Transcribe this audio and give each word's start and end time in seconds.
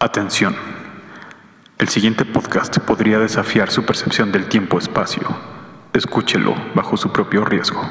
Atención. 0.00 0.54
El 1.76 1.88
siguiente 1.88 2.24
podcast 2.24 2.78
podría 2.78 3.18
desafiar 3.18 3.72
su 3.72 3.84
percepción 3.84 4.30
del 4.30 4.48
tiempo-espacio. 4.48 5.22
Escúchelo 5.92 6.54
bajo 6.76 6.96
su 6.96 7.10
propio 7.10 7.44
riesgo. 7.44 7.82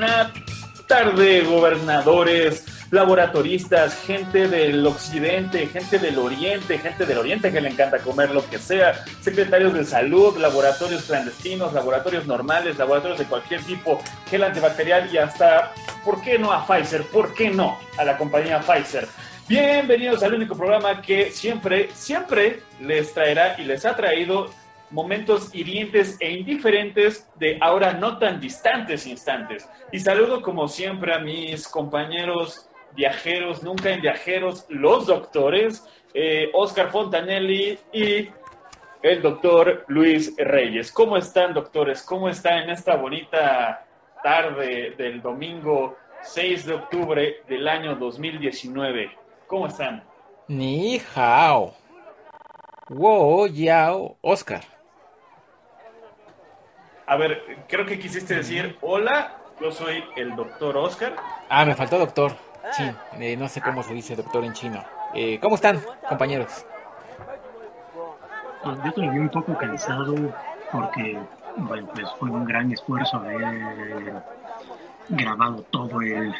tarde, 0.87 1.41
gobernadores, 1.41 2.65
laboratoristas, 2.91 3.95
gente 3.95 4.49
del 4.49 4.85
occidente, 4.85 5.67
gente 5.67 5.99
del 5.99 6.17
oriente, 6.17 6.79
gente 6.79 7.05
del 7.05 7.17
oriente 7.17 7.49
que 7.49 7.61
le 7.61 7.69
encanta 7.69 7.99
comer 7.99 8.31
lo 8.31 8.45
que 8.49 8.57
sea, 8.59 9.05
secretarios 9.21 9.73
de 9.73 9.85
salud, 9.85 10.37
laboratorios 10.37 11.03
clandestinos, 11.03 11.71
laboratorios 11.71 12.27
normales, 12.27 12.77
laboratorios 12.77 13.19
de 13.19 13.25
cualquier 13.25 13.63
tipo, 13.63 14.01
gel 14.29 14.43
antibacterial 14.43 15.09
y 15.13 15.17
hasta, 15.17 15.71
¿por 16.03 16.21
qué 16.21 16.37
no 16.37 16.51
a 16.51 16.67
Pfizer? 16.67 17.03
¿Por 17.07 17.33
qué 17.33 17.49
no 17.49 17.79
a 17.97 18.03
la 18.03 18.17
compañía 18.17 18.59
Pfizer? 18.59 19.07
Bienvenidos 19.47 20.21
al 20.23 20.33
único 20.33 20.57
programa 20.57 21.01
que 21.01 21.31
siempre, 21.31 21.89
siempre 21.93 22.63
les 22.81 23.13
traerá 23.13 23.55
y 23.59 23.63
les 23.63 23.85
ha 23.85 23.95
traído 23.95 24.49
momentos 24.91 25.53
hirientes 25.53 26.17
e 26.19 26.31
indiferentes 26.31 27.29
de 27.35 27.57
ahora 27.61 27.93
no 27.93 28.17
tan 28.17 28.39
distantes 28.39 29.05
instantes. 29.05 29.69
Y 29.91 29.99
saludo 29.99 30.41
como 30.41 30.67
siempre 30.67 31.13
a 31.13 31.19
mis 31.19 31.67
compañeros 31.67 32.69
viajeros, 32.95 33.63
nunca 33.63 33.91
en 33.91 34.01
viajeros, 34.01 34.65
los 34.69 35.05
doctores, 35.05 35.85
eh, 36.13 36.49
Oscar 36.53 36.89
Fontanelli 36.89 37.77
y 37.93 38.29
el 39.01 39.21
doctor 39.21 39.85
Luis 39.87 40.33
Reyes. 40.37 40.91
¿Cómo 40.91 41.17
están, 41.17 41.53
doctores? 41.53 42.03
¿Cómo 42.03 42.29
están 42.29 42.63
en 42.63 42.69
esta 42.71 42.95
bonita 42.95 43.85
tarde 44.23 44.95
del 44.97 45.21
domingo 45.21 45.97
6 46.21 46.65
de 46.65 46.73
octubre 46.73 47.43
del 47.47 47.67
año 47.67 47.95
2019? 47.95 49.11
¿Cómo 49.47 49.67
están? 49.67 50.03
Ni 50.47 50.99
hao. 51.15 51.73
Wo 52.89 53.45
yao 53.47 54.17
Oscar. 54.21 54.78
A 57.09 57.15
ver, 57.15 57.41
creo 57.67 57.87
que 57.87 57.97
quisiste 57.97 58.35
decir 58.35 58.77
hola, 58.81 59.37
yo 59.59 59.71
soy 59.71 60.03
el 60.15 60.35
doctor 60.35 60.77
Oscar. 60.77 61.15
Ah, 61.49 61.65
me 61.65 61.73
faltó 61.73 61.97
doctor. 61.97 62.33
Sí, 62.71 62.83
eh, 63.19 63.35
no 63.35 63.47
sé 63.47 63.61
cómo 63.61 63.81
se 63.81 63.95
dice 63.95 64.15
doctor 64.15 64.45
en 64.45 64.53
chino. 64.53 64.83
Eh, 65.15 65.39
¿Cómo 65.41 65.55
están, 65.55 65.81
compañeros? 66.07 66.67
Pues 68.63 68.77
yo 68.85 68.91
todavía 68.93 69.21
un 69.21 69.29
poco 69.29 69.57
cansado 69.57 70.13
porque, 70.71 71.17
bueno, 71.55 71.87
pues 71.95 72.07
fue 72.19 72.29
un 72.29 72.45
gran 72.45 72.71
esfuerzo 72.71 73.17
haber 73.17 74.21
grabado 75.07 75.63
todo 75.71 76.01
el 76.01 76.31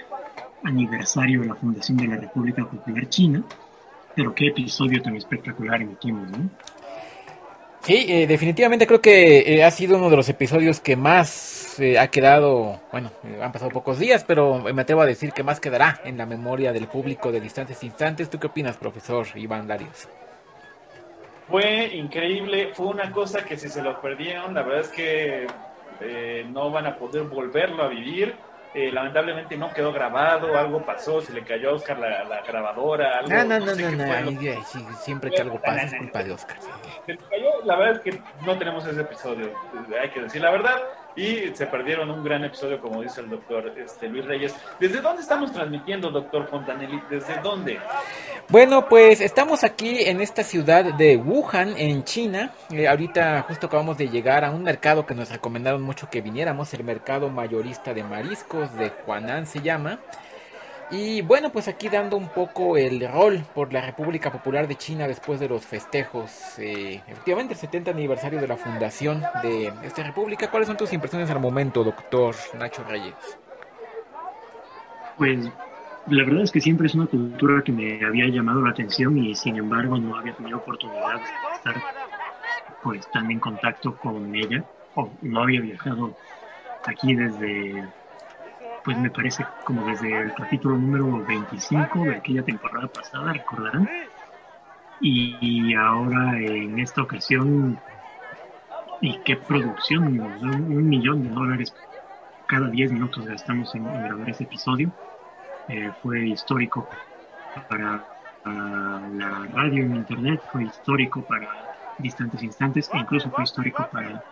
aniversario 0.63 1.41
de 1.41 1.47
la 1.47 1.55
fundación 1.55 1.97
de 1.97 2.09
la 2.09 2.17
República 2.17 2.63
Popular 2.63 3.09
China, 3.09 3.41
pero 4.13 4.35
qué 4.35 4.49
episodio 4.49 5.01
tan 5.01 5.15
espectacular 5.15 5.81
emitimos, 5.81 6.29
¿no? 6.29 6.47
Sí, 7.81 8.05
eh, 8.09 8.27
definitivamente 8.27 8.85
creo 8.85 9.02
que 9.02 9.39
eh, 9.39 9.63
ha 9.63 9.72
sido 9.72 9.97
uno 9.97 10.09
de 10.09 10.17
los 10.17 10.27
episodios 10.30 10.80
que 10.80 10.95
más 10.95 11.80
eh, 11.80 11.97
ha 11.97 12.09
quedado, 12.09 12.80
bueno, 12.91 13.09
han 13.41 13.52
pasado 13.52 13.71
pocos 13.71 13.99
días, 13.99 14.23
pero 14.25 14.59
me 14.59 14.81
atrevo 14.81 15.02
a 15.02 15.05
decir 15.05 15.31
que 15.31 15.44
más 15.44 15.59
quedará 15.59 16.02
en 16.03 16.17
la 16.17 16.25
memoria 16.25 16.73
del 16.73 16.88
público 16.88 17.31
de 17.31 17.39
distantes 17.39 17.81
instantes. 17.83 18.30
¿Tú 18.30 18.38
qué 18.38 18.47
opinas, 18.47 18.77
profesor 18.77 19.27
Iván 19.36 19.67
Larios? 19.67 20.09
Fue 21.48 21.86
increíble, 21.95 22.71
fue 22.76 22.87
una 22.87 23.11
cosa 23.11 23.43
que 23.43 23.58
si 23.58 23.70
se 23.70 23.82
lo 23.82 23.99
perdieron, 24.02 24.53
la 24.53 24.61
verdad 24.61 24.82
es 24.82 24.89
que 24.89 25.48
no 26.52 26.70
van 26.70 26.86
a 26.86 26.95
poder 26.95 27.23
volverlo 27.23 27.83
a 27.83 27.87
vivir. 27.87 28.36
Eh, 28.71 28.91
lamentablemente 28.91 29.57
no 29.57 29.73
quedó 29.73 29.91
grabado, 29.91 30.55
algo 30.55 30.85
pasó, 30.85 31.21
se 31.21 31.33
le 31.33 31.43
cayó 31.43 31.71
a 31.71 31.73
Oscar 31.73 31.97
la, 31.97 32.23
la 32.25 32.41
grabadora, 32.41 33.17
algo, 33.17 33.30
No, 33.30 33.43
no, 33.43 33.65
no, 33.65 33.73
sé 33.73 33.91
no, 33.91 34.41
sí, 34.63 34.85
siempre 34.99 35.31
que 35.31 35.41
algo 35.41 35.59
pasa 35.59 35.85
es 35.85 35.95
culpa 35.95 36.23
de 36.23 36.31
Oscar. 36.33 36.57
Se 37.08 37.13
le 37.13 37.17
cayó, 37.17 37.49
la 37.65 37.75
verdad 37.77 37.95
es 37.95 37.99
que 38.02 38.21
no 38.45 38.58
tenemos 38.59 38.85
ese 38.85 39.02
episodio, 39.02 39.47
eh, 39.47 39.99
hay 39.99 40.09
que 40.11 40.21
decir 40.21 40.43
la 40.43 40.52
verdad, 40.52 40.77
y 41.19 41.53
se 41.53 41.65
perdieron 41.65 42.09
un 42.09 42.23
gran 42.23 42.45
episodio, 42.45 42.80
como 42.80 43.02
dice 43.02 43.19
el 43.19 43.30
doctor 43.30 43.73
este, 43.77 44.07
Luis 44.07 44.23
Reyes. 44.25 44.55
¿Desde 44.80 45.02
dónde 45.02 45.21
estamos 45.21 45.52
transmitiendo, 45.52 46.09
doctor 46.09 46.47
Fontanelli? 46.47 47.02
¿Desde 47.09 47.41
dónde? 47.41 47.77
Bueno, 48.47 48.87
pues 48.87 49.19
estamos 49.19 49.65
aquí 49.65 50.03
en 50.05 50.21
esta 50.21 50.43
ciudad 50.43 50.93
de 50.93 51.17
Wuhan, 51.17 51.75
en 51.77 52.05
China. 52.05 52.53
Eh, 52.71 52.87
ahorita 52.87 53.41
justo 53.41 53.67
acabamos 53.67 53.97
de 53.97 54.08
llegar 54.08 54.45
a 54.45 54.52
un 54.52 54.63
mercado 54.63 55.05
que 55.05 55.13
nos 55.13 55.29
recomendaron 55.29 55.81
mucho 55.81 56.09
que 56.09 56.21
viniéramos, 56.21 56.73
el 56.73 56.85
mercado 56.85 57.29
mayorista 57.29 57.93
de 57.93 58.03
mariscos 58.03 58.73
de 58.77 58.93
Huanan 59.05 59.45
se 59.45 59.59
llama. 59.59 59.99
Y 60.92 61.22
bueno, 61.22 61.52
pues 61.52 61.67
aquí 61.67 61.88
dando 61.88 62.17
un 62.17 62.30
poco 62.30 62.76
el 62.76 63.08
rol 63.08 63.44
por 63.54 63.72
la 63.72 63.82
República 63.82 64.32
Popular 64.32 64.67
de 64.67 64.76
China 64.76 65.08
después 65.08 65.39
de 65.39 65.48
los 65.48 65.64
festejos, 65.64 66.58
eh, 66.58 67.02
efectivamente 67.08 67.54
el 67.54 67.60
70 67.60 67.92
aniversario 67.92 68.42
de 68.42 68.48
la 68.48 68.58
fundación 68.58 69.22
de 69.44 69.72
esta 69.83 70.02
república. 70.02 70.50
¿Cuáles 70.50 70.67
son 70.67 70.77
tus 70.77 70.92
impresiones 70.92 71.30
al 71.30 71.39
momento, 71.39 71.83
doctor 71.83 72.36
Nacho 72.58 72.83
Reyes? 72.86 73.14
Pues 75.17 75.48
la 76.08 76.23
verdad 76.23 76.42
es 76.42 76.52
que 76.52 76.60
siempre 76.60 76.88
es 76.88 76.95
una 76.95 77.06
cultura 77.06 77.61
que 77.64 77.71
me 77.71 78.04
había 78.04 78.27
llamado 78.27 78.61
la 78.61 78.71
atención 78.71 79.16
y 79.17 79.36
sin 79.36 79.58
embargo 79.58 79.98
no 79.98 80.17
había 80.17 80.33
tenido 80.33 80.58
oportunidad 80.58 81.17
de 81.17 81.56
estar 81.56 81.76
pues 82.82 83.06
tan 83.11 83.30
en 83.30 83.39
contacto 83.39 83.95
con 83.95 84.33
ella 84.33 84.64
o 84.95 85.11
no 85.21 85.44
había 85.44 85.61
viajado 85.61 86.16
aquí 86.86 87.14
desde 87.14 87.86
pues 88.83 88.97
me 88.97 89.09
parece 89.09 89.45
como 89.63 89.85
desde 89.85 90.21
el 90.21 90.33
capítulo 90.33 90.77
número 90.77 91.25
25 91.25 92.03
de 92.03 92.15
aquella 92.15 92.43
temporada 92.43 92.87
pasada, 92.87 93.33
recordarán. 93.33 93.89
Y, 95.01 95.73
ahora 95.75 96.37
en 96.39 96.77
esta 96.79 97.01
ocasión, 97.01 97.79
y 99.01 99.17
qué 99.19 99.37
producción, 99.37 100.19
un, 100.19 100.89
millón 100.89 101.23
de 101.23 101.29
dólares 101.29 101.73
cada 102.47 102.67
10 102.67 102.91
minutos 102.91 103.25
gastamos 103.25 103.73
en, 103.75 103.87
en 103.87 104.03
grabar 104.03 104.29
ese 104.29 104.43
episodio. 104.43 104.91
Eh, 105.69 105.91
fue 106.01 106.27
histórico 106.27 106.89
para 107.69 108.03
ah, 108.43 109.01
la 109.13 109.47
radio 109.53 109.83
en 109.83 109.95
internet, 109.95 110.41
fue 110.51 110.63
histórico 110.63 111.21
para 111.21 111.47
distantes 111.99 112.41
instantes 112.41 112.89
e 112.93 112.97
incluso 112.97 113.29
fue 113.29 113.43
histórico 113.43 113.87
para, 113.91 114.23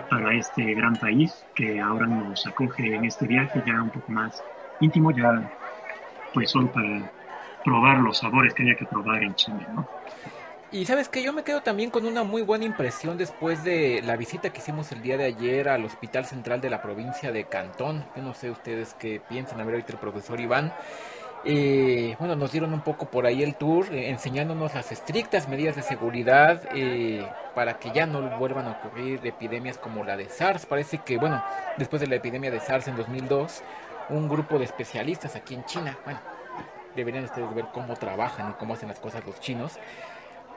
para 0.00 0.34
este 0.34 0.74
gran 0.74 0.96
país 0.96 1.44
que 1.54 1.80
ahora 1.80 2.06
nos 2.06 2.46
acoge 2.46 2.94
en 2.94 3.04
este 3.04 3.26
viaje 3.26 3.62
ya 3.66 3.82
un 3.82 3.90
poco 3.90 4.10
más 4.12 4.42
íntimo, 4.80 5.10
ya 5.10 5.50
pues 6.32 6.50
solo 6.50 6.70
para 6.72 7.10
probar 7.64 7.98
los 7.98 8.18
sabores 8.18 8.54
que 8.54 8.62
haya 8.62 8.76
que 8.76 8.84
probar 8.84 9.22
en 9.22 9.34
China, 9.34 9.66
¿no? 9.74 9.88
Y 10.72 10.86
sabes 10.86 11.08
que 11.08 11.22
yo 11.22 11.32
me 11.32 11.44
quedo 11.44 11.62
también 11.62 11.90
con 11.90 12.04
una 12.04 12.24
muy 12.24 12.42
buena 12.42 12.64
impresión 12.64 13.16
después 13.16 13.62
de 13.62 14.02
la 14.04 14.16
visita 14.16 14.50
que 14.50 14.58
hicimos 14.58 14.90
el 14.90 15.02
día 15.02 15.16
de 15.16 15.24
ayer 15.24 15.68
al 15.68 15.84
Hospital 15.84 16.24
Central 16.24 16.60
de 16.60 16.68
la 16.68 16.82
provincia 16.82 17.30
de 17.30 17.44
Cantón. 17.44 18.04
Yo 18.16 18.22
no 18.22 18.34
sé 18.34 18.50
ustedes 18.50 18.94
qué 18.94 19.20
piensan, 19.28 19.60
a 19.60 19.64
ver 19.64 19.74
ahorita 19.74 19.92
el 19.92 19.98
profesor 20.00 20.40
Iván. 20.40 20.72
Eh, 21.46 22.16
bueno, 22.18 22.36
nos 22.36 22.52
dieron 22.52 22.72
un 22.72 22.80
poco 22.80 23.06
por 23.06 23.26
ahí 23.26 23.42
el 23.42 23.54
tour, 23.54 23.92
eh, 23.92 24.08
enseñándonos 24.08 24.74
las 24.74 24.90
estrictas 24.92 25.46
medidas 25.46 25.76
de 25.76 25.82
seguridad 25.82 26.62
eh, 26.74 27.28
para 27.54 27.78
que 27.78 27.90
ya 27.90 28.06
no 28.06 28.22
vuelvan 28.38 28.66
a 28.66 28.70
ocurrir 28.72 29.20
epidemias 29.26 29.76
como 29.76 30.04
la 30.04 30.16
de 30.16 30.30
SARS. 30.30 30.64
Parece 30.64 30.98
que, 30.98 31.18
bueno, 31.18 31.44
después 31.76 32.00
de 32.00 32.06
la 32.06 32.16
epidemia 32.16 32.50
de 32.50 32.60
SARS 32.60 32.88
en 32.88 32.96
2002, 32.96 33.62
un 34.08 34.28
grupo 34.28 34.58
de 34.58 34.64
especialistas 34.64 35.36
aquí 35.36 35.54
en 35.54 35.64
China, 35.66 35.98
bueno, 36.04 36.20
deberían 36.96 37.24
ustedes 37.24 37.54
ver 37.54 37.66
cómo 37.74 37.94
trabajan 37.94 38.50
y 38.50 38.52
cómo 38.54 38.72
hacen 38.74 38.88
las 38.88 39.00
cosas 39.00 39.24
los 39.26 39.38
chinos 39.40 39.78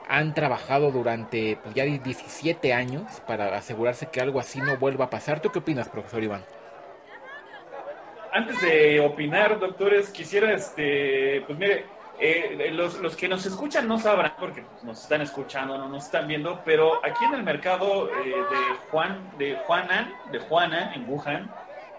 han 0.10 0.33
trabajado 0.33 0.92
durante 0.92 1.57
pues, 1.62 1.75
ya 1.75 1.83
17 1.83 2.74
años 2.74 3.04
para 3.28 3.56
asegurarse 3.57 4.07
que 4.07 4.22
algo 4.22 4.40
así 4.40 4.62
no 4.62 4.78
vuelva 4.78 5.06
a 5.06 5.10
pasar. 5.10 5.42
¿Tú 5.42 5.51
qué 5.51 5.60
opinas, 5.60 5.90
profesor 5.90 6.24
Iván? 6.24 6.44
Antes 8.31 8.62
de 8.62 9.00
opinar, 9.00 9.59
doctores, 9.59 10.09
quisiera, 10.09 10.53
este, 10.53 11.41
pues 11.47 11.57
mire, 11.57 11.85
eh, 12.19 12.69
los, 12.74 13.00
los 13.00 13.15
que 13.15 13.27
nos 13.27 13.45
escuchan 13.45 13.88
no 13.88 13.97
sabrán 14.00 14.33
porque 14.39 14.62
pues, 14.63 14.83
nos 14.83 15.01
están 15.01 15.21
escuchando, 15.21 15.77
no 15.77 15.88
nos 15.88 16.06
están 16.06 16.27
viendo, 16.27 16.62
pero 16.65 17.00
aquí 17.06 17.24
en 17.25 17.35
el 17.35 17.44
mercado 17.44 18.09
eh, 18.09 18.25
de 18.29 18.75
Juan, 18.91 19.19
de 19.38 19.56
Juanan, 19.65 20.13
de 20.31 20.39
Juana, 20.39 20.94
en 20.94 21.07
Wuhan, 21.09 21.50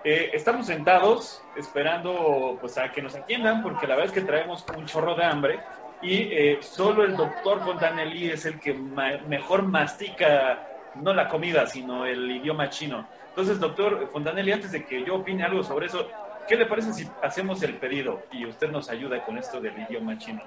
eh, 0.04 0.30
estamos 0.32 0.66
sentados 0.66 1.42
esperando 1.56 2.56
pues 2.60 2.78
a 2.78 2.90
que 2.92 3.02
nos 3.02 3.14
atiendan 3.14 3.62
porque 3.62 3.86
la 3.86 3.94
verdad 3.96 4.06
es 4.14 4.20
que 4.20 4.26
traemos 4.26 4.64
un 4.76 4.86
chorro 4.86 5.14
de 5.16 5.24
hambre 5.24 5.60
y 6.02 6.28
eh, 6.32 6.58
solo 6.60 7.02
el 7.04 7.16
doctor 7.16 7.60
Fontanelli 7.64 8.30
es 8.30 8.44
el 8.44 8.60
que 8.60 8.74
ma- 8.74 9.18
mejor 9.26 9.62
mastica 9.62 10.60
no 10.94 11.12
la 11.14 11.28
comida, 11.28 11.66
sino 11.66 12.06
el 12.06 12.30
idioma 12.30 12.70
chino. 12.70 13.06
Entonces, 13.38 13.60
doctor 13.60 14.08
Fontanelli, 14.10 14.50
antes 14.50 14.72
de 14.72 14.84
que 14.84 15.04
yo 15.04 15.14
opine 15.14 15.44
algo 15.44 15.62
sobre 15.62 15.86
eso, 15.86 16.08
¿qué 16.48 16.56
le 16.56 16.66
parece 16.66 16.92
si 16.92 17.08
hacemos 17.22 17.62
el 17.62 17.76
pedido 17.76 18.20
y 18.32 18.44
usted 18.44 18.68
nos 18.68 18.90
ayuda 18.90 19.24
con 19.24 19.38
esto 19.38 19.60
del 19.60 19.78
idioma 19.78 20.18
chino? 20.18 20.42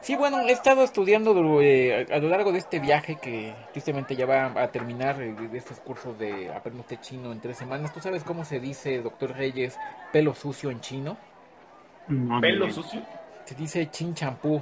Sí, 0.00 0.16
bueno, 0.16 0.40
he 0.40 0.50
estado 0.50 0.82
estudiando 0.82 1.60
eh, 1.62 2.04
a 2.12 2.18
lo 2.18 2.28
largo 2.28 2.50
de 2.50 2.58
este 2.58 2.80
viaje 2.80 3.16
que 3.22 3.54
tristemente 3.70 4.16
ya 4.16 4.26
va 4.26 4.60
a 4.60 4.72
terminar 4.72 5.22
eh, 5.22 5.32
de 5.34 5.56
estos 5.56 5.78
cursos 5.78 6.18
de 6.18 6.52
aprender 6.52 6.98
chino 7.00 7.30
en 7.30 7.40
tres 7.40 7.58
semanas. 7.58 7.92
¿Tú 7.92 8.00
sabes 8.00 8.24
cómo 8.24 8.44
se 8.44 8.58
dice, 8.58 9.00
doctor 9.02 9.36
Reyes, 9.36 9.78
pelo 10.10 10.34
sucio 10.34 10.72
en 10.72 10.80
chino? 10.80 11.16
¿Pelo 12.40 12.68
sucio? 12.72 13.02
Se 13.44 13.54
dice 13.54 13.88
chin 13.88 14.16
champú. 14.16 14.60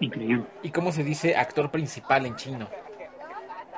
Increíble. 0.00 0.44
¿Y 0.62 0.70
cómo 0.70 0.92
se 0.92 1.02
dice 1.02 1.34
actor 1.34 1.70
principal 1.70 2.26
en 2.26 2.36
chino? 2.36 2.68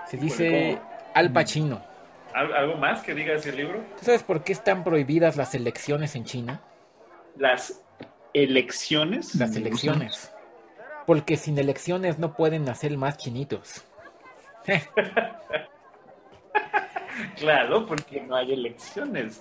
Se 0.09 0.17
dice 0.17 0.81
Al 1.15 1.33
Pacino. 1.33 1.89
¿Algo 2.35 2.77
más 2.77 3.03
que 3.03 3.15
diga 3.15 3.35
ese 3.35 3.53
libro? 3.53 3.85
¿Tú 3.99 4.05
sabes 4.05 4.23
por 4.23 4.44
qué 4.44 4.53
están 4.53 4.85
prohibidas 4.85 5.37
las 5.37 5.55
elecciones 5.55 6.15
en 6.15 6.25
China? 6.25 6.61
¿Las 7.37 7.82
elecciones? 8.32 9.35
Las 9.35 9.56
elecciones. 9.56 10.32
Porque 11.06 11.37
sin 11.37 11.59
elecciones 11.59 12.19
no 12.19 12.35
pueden 12.35 12.65
nacer 12.65 12.97
más 12.97 13.17
chinitos. 13.17 13.85
claro, 17.37 17.87
porque 17.87 18.21
no 18.21 18.37
hay 18.37 18.53
elecciones. 18.53 19.41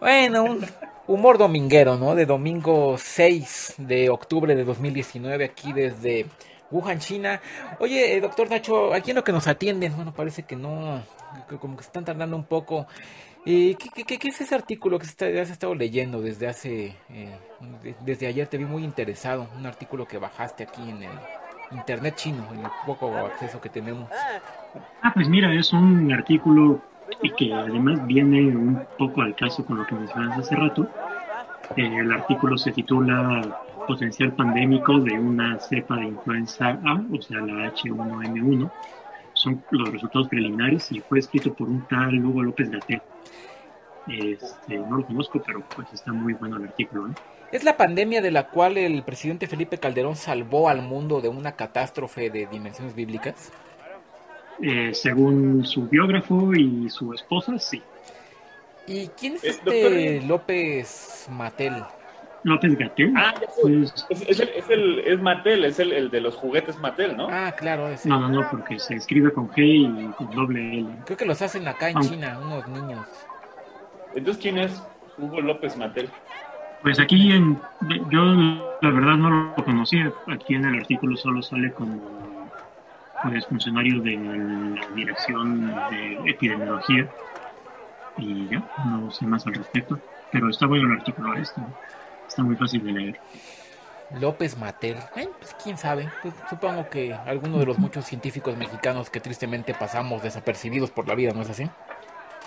Bueno, 0.00 0.44
un 0.44 0.66
humor 1.06 1.38
dominguero, 1.38 1.96
¿no? 1.96 2.14
De 2.14 2.26
domingo 2.26 2.96
6 2.98 3.74
de 3.78 4.10
octubre 4.10 4.54
de 4.54 4.64
2019, 4.64 5.44
aquí 5.44 5.72
desde 5.72 6.26
Wuhan, 6.70 6.98
China. 6.98 7.40
Oye, 7.80 8.14
eh, 8.14 8.20
doctor 8.20 8.50
Nacho, 8.50 8.92
aquí 8.92 9.10
en 9.10 9.16
lo 9.16 9.24
que 9.24 9.32
nos 9.32 9.48
atienden, 9.48 9.96
bueno, 9.96 10.12
parece 10.12 10.42
que 10.44 10.56
no, 10.56 11.02
como 11.60 11.76
que 11.76 11.82
están 11.82 12.04
tardando 12.04 12.36
un 12.36 12.44
poco. 12.44 12.86
¿qué, 13.44 13.76
qué, 13.76 14.28
es 14.28 14.40
ese 14.40 14.54
artículo 14.54 14.98
que 14.98 15.06
has 15.06 15.50
estado 15.50 15.74
leyendo 15.74 16.20
desde 16.20 16.48
hace, 16.48 16.96
eh, 17.10 17.34
desde 18.04 18.26
ayer? 18.26 18.46
Te 18.46 18.58
vi 18.58 18.64
muy 18.64 18.84
interesado, 18.84 19.48
un 19.56 19.66
artículo 19.66 20.06
que 20.06 20.18
bajaste 20.18 20.64
aquí 20.64 20.82
en 20.88 21.04
el 21.04 21.18
internet 21.70 22.14
chino, 22.16 22.46
en 22.52 22.60
el 22.60 22.70
poco 22.86 23.14
acceso 23.16 23.60
que 23.60 23.68
tenemos. 23.68 24.08
Ah, 25.02 25.12
pues 25.14 25.28
mira, 25.28 25.52
es 25.52 25.72
un 25.72 26.12
artículo 26.12 26.80
que 27.36 27.52
además 27.52 28.06
viene 28.06 28.54
un 28.54 28.84
poco 28.98 29.22
al 29.22 29.34
caso 29.34 29.64
con 29.64 29.78
lo 29.78 29.86
que 29.86 29.94
mencionas 29.94 30.38
hace 30.38 30.54
rato. 30.54 30.86
Eh, 31.76 31.98
el 32.00 32.12
artículo 32.12 32.56
se 32.56 32.72
titula 32.72 33.62
Potencial 33.86 34.32
pandémico 34.32 34.98
de 35.00 35.18
una 35.18 35.58
cepa 35.58 35.96
de 35.96 36.06
influenza 36.08 36.78
A, 36.84 37.02
o 37.10 37.22
sea, 37.22 37.40
la 37.40 37.72
H1N1. 37.72 38.70
Son 39.38 39.62
los 39.70 39.92
resultados 39.92 40.28
preliminares 40.28 40.90
y 40.90 41.00
fue 41.00 41.20
escrito 41.20 41.54
por 41.54 41.68
un 41.68 41.86
tal 41.86 42.24
Hugo 42.24 42.42
López 42.42 42.70
Gatel. 42.70 43.00
Este, 44.08 44.78
no 44.78 44.98
lo 44.98 45.06
conozco, 45.06 45.40
pero 45.44 45.62
pues 45.76 45.92
está 45.92 46.12
muy 46.12 46.34
bueno 46.34 46.56
el 46.56 46.64
artículo. 46.64 47.10
¿Es 47.52 47.62
la 47.62 47.76
pandemia 47.76 48.20
de 48.20 48.30
la 48.30 48.48
cual 48.48 48.76
el 48.76 49.02
presidente 49.04 49.46
Felipe 49.46 49.78
Calderón 49.78 50.16
salvó 50.16 50.68
al 50.68 50.82
mundo 50.82 51.20
de 51.20 51.28
una 51.28 51.52
catástrofe 51.52 52.30
de 52.30 52.46
dimensiones 52.46 52.94
bíblicas? 52.94 53.52
Eh, 54.60 54.90
según 54.92 55.64
su 55.64 55.86
biógrafo 55.88 56.52
y 56.54 56.90
su 56.90 57.12
esposa, 57.12 57.58
sí. 57.58 57.80
¿Y 58.86 59.08
quién 59.08 59.34
es 59.34 59.44
este 59.44 60.20
López 60.22 61.28
Matel? 61.30 61.74
López 62.44 62.78
Gatel. 62.78 63.12
Ah, 63.16 63.34
pues, 63.60 64.06
es, 64.10 64.70
el, 64.70 64.98
es, 65.00 65.20
Matel, 65.20 65.64
es 65.64 65.78
el, 65.80 66.10
de 66.10 66.20
los 66.20 66.36
juguetes 66.36 66.78
Matel, 66.78 67.16
¿no? 67.16 67.28
Ah, 67.30 67.52
claro. 67.56 67.88
No, 68.04 68.20
no, 68.20 68.28
no, 68.28 68.50
porque 68.50 68.78
se 68.78 68.94
escribe 68.94 69.32
con 69.32 69.48
G 69.50 69.58
y 69.58 70.12
con 70.12 70.30
doble 70.30 70.78
L. 70.78 70.88
Creo 71.04 71.16
que 71.16 71.24
los 71.24 71.42
hacen 71.42 71.66
acá 71.66 71.90
en 71.90 72.00
China, 72.00 72.38
unos 72.42 72.66
niños. 72.68 73.06
Entonces, 74.14 74.42
¿quién 74.42 74.58
es 74.58 74.82
Hugo 75.18 75.40
López 75.40 75.76
Matel? 75.76 76.08
Pues 76.82 77.00
aquí, 77.00 77.32
en, 77.32 77.58
yo 78.10 78.22
la 78.22 78.90
verdad 78.90 79.16
no 79.16 79.54
lo 79.56 79.64
conocía. 79.64 80.12
Aquí 80.28 80.54
en 80.54 80.64
el 80.64 80.80
artículo 80.80 81.16
solo 81.16 81.42
sale 81.42 81.72
como 81.72 82.00
pues, 83.22 83.46
funcionario 83.46 84.00
de 84.00 84.16
la 84.16 84.86
Dirección 84.94 85.66
de 85.90 86.30
Epidemiología 86.30 87.08
y 88.16 88.48
ya, 88.48 88.62
no 88.84 89.10
sé 89.10 89.26
más 89.26 89.46
al 89.46 89.54
respecto, 89.54 89.98
pero 90.32 90.50
está 90.50 90.66
bueno 90.66 90.92
el 90.92 90.98
artículo 90.98 91.34
este, 91.34 91.60
está 92.28 92.42
muy 92.42 92.56
fácil 92.56 92.84
de 92.84 92.92
leer. 92.92 93.20
López 94.20 94.56
Mater, 94.56 94.96
pues 95.12 95.54
quién 95.62 95.76
sabe, 95.76 96.10
pues, 96.22 96.32
supongo 96.48 96.88
que 96.88 97.12
alguno 97.12 97.58
de 97.58 97.66
los 97.66 97.78
muchos 97.78 98.06
científicos 98.06 98.56
mexicanos 98.56 99.10
que 99.10 99.20
tristemente 99.20 99.74
pasamos 99.74 100.22
desapercibidos 100.22 100.90
por 100.90 101.06
la 101.06 101.14
vida, 101.14 101.32
¿no 101.34 101.42
es 101.42 101.50
así? 101.50 101.68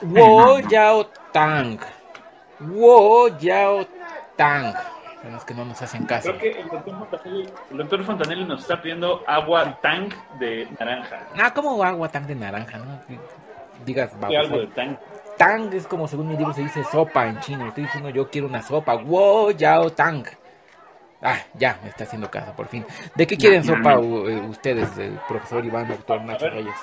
Wo 0.02 0.60
Yao 0.60 1.06
Tang, 1.32 1.80
Wo 2.60 3.28
Yao 3.38 3.86
Tang, 4.36 4.74
los 5.32 5.46
que 5.46 5.54
no 5.54 5.66
nos 5.66 5.80
hacen 5.82 6.06
caso. 6.06 6.36
Creo 6.36 6.40
que 6.40 6.62
el 6.62 7.78
doctor, 7.78 8.04
Fontanelli, 8.04 8.44
nos 8.44 8.62
está 8.62 8.82
pidiendo 8.82 9.24
agua 9.28 9.78
tang 9.82 10.10
de 10.40 10.68
naranja. 10.80 11.28
Ah, 11.40 11.54
¿cómo 11.54 11.84
agua 11.84 12.10
tang 12.10 12.26
de 12.26 12.36
naranja? 12.36 12.80
No? 12.80 13.00
Digas, 13.86 14.12
vamos. 14.20 14.36
algo 14.36 14.58
de 14.62 14.68
tang. 14.68 14.98
Tang 15.42 15.74
es 15.74 15.88
como 15.88 16.08
según 16.08 16.28
mi 16.28 16.38
libro 16.38 16.54
se 16.54 16.62
dice 16.62 16.84
sopa 16.84 17.28
en 17.28 17.40
chino. 17.40 17.66
Estoy 17.66 17.86
diciendo 17.86 18.12
yo 18.12 18.30
quiero 18.30 18.46
una 18.46 18.62
sopa. 18.62 18.94
Wow, 18.94 19.50
yao 19.50 19.90
tang. 19.90 20.24
Ah, 21.20 21.40
ya, 21.58 21.80
me 21.82 21.90
está 21.90 22.04
haciendo 22.04 22.30
caso, 22.30 22.54
por 22.56 22.68
fin. 22.68 22.86
¿De 23.16 23.26
qué 23.26 23.36
quieren 23.38 23.64
sopa 23.64 23.96
eh, 23.96 24.42
ustedes, 24.48 24.96
el 25.00 25.18
profesor 25.28 25.66
Iván, 25.66 25.88
doctor 25.88 26.22
Nacho 26.22 26.48
Reyes? 26.48 26.76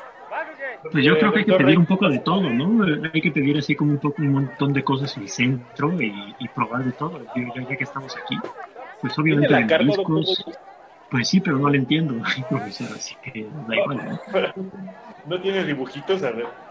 Pues 0.90 1.04
yo 1.04 1.16
creo 1.18 1.32
que 1.32 1.38
hay 1.38 1.44
que 1.44 1.54
pedir 1.54 1.78
un 1.78 1.86
poco 1.86 2.08
de 2.08 2.18
todo, 2.18 2.50
¿no? 2.50 2.84
Hay 3.14 3.20
que 3.20 3.30
pedir 3.30 3.58
así 3.58 3.76
como 3.76 3.92
un 3.92 3.98
poco 3.98 4.22
un 4.22 4.32
montón 4.32 4.72
de 4.72 4.82
cosas 4.82 5.16
en 5.16 5.22
el 5.22 5.28
centro 5.28 5.92
y, 6.02 6.34
probar 6.52 6.84
de 6.84 6.92
todo. 6.92 7.20
Ya, 7.36 7.62
ya, 7.62 7.76
que 7.76 7.84
estamos 7.84 8.16
aquí, 8.16 8.36
pues 9.00 9.16
obviamente 9.20 9.54
de 9.54 9.64
mariscos, 9.66 10.44
pues 11.12 11.28
sí, 11.28 11.38
pero 11.38 11.58
no 11.58 11.68
lo 11.68 11.76
entiendo, 11.76 12.20
profesor, 12.50 12.88
así 12.96 13.14
que 13.22 13.46
da 13.68 13.76
igual. 13.76 14.18
¿no? 14.32 14.72
¿No 15.26 15.40
tiene 15.40 15.62
dibujitos? 15.62 16.24
A 16.24 16.32
ver. 16.32 16.67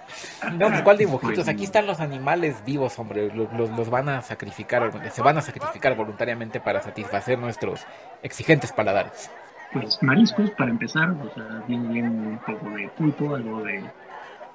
No, 0.53 0.67
pues, 0.69 0.81
¿cuál 0.81 0.97
dibujitos? 0.97 1.47
Aquí 1.47 1.63
están 1.63 1.85
los 1.85 1.99
animales 1.99 2.63
vivos, 2.65 2.97
hombre. 2.99 3.31
Los, 3.33 3.51
los, 3.53 3.89
van 3.89 4.09
a 4.09 4.21
sacrificar, 4.21 4.91
se 5.11 5.21
van 5.21 5.37
a 5.37 5.41
sacrificar 5.41 5.95
voluntariamente 5.95 6.59
para 6.59 6.81
satisfacer 6.81 7.37
nuestros 7.37 7.85
exigentes 8.23 8.71
paladares. 8.71 9.29
Pues 9.73 10.01
mariscos, 10.01 10.51
para 10.51 10.71
empezar, 10.71 11.09
o 11.09 11.33
sea, 11.33 11.63
viene 11.67 12.09
un 12.09 12.39
poco 12.45 12.69
de 12.69 12.87
pulpo, 12.89 13.35
algo 13.35 13.63
de, 13.63 13.83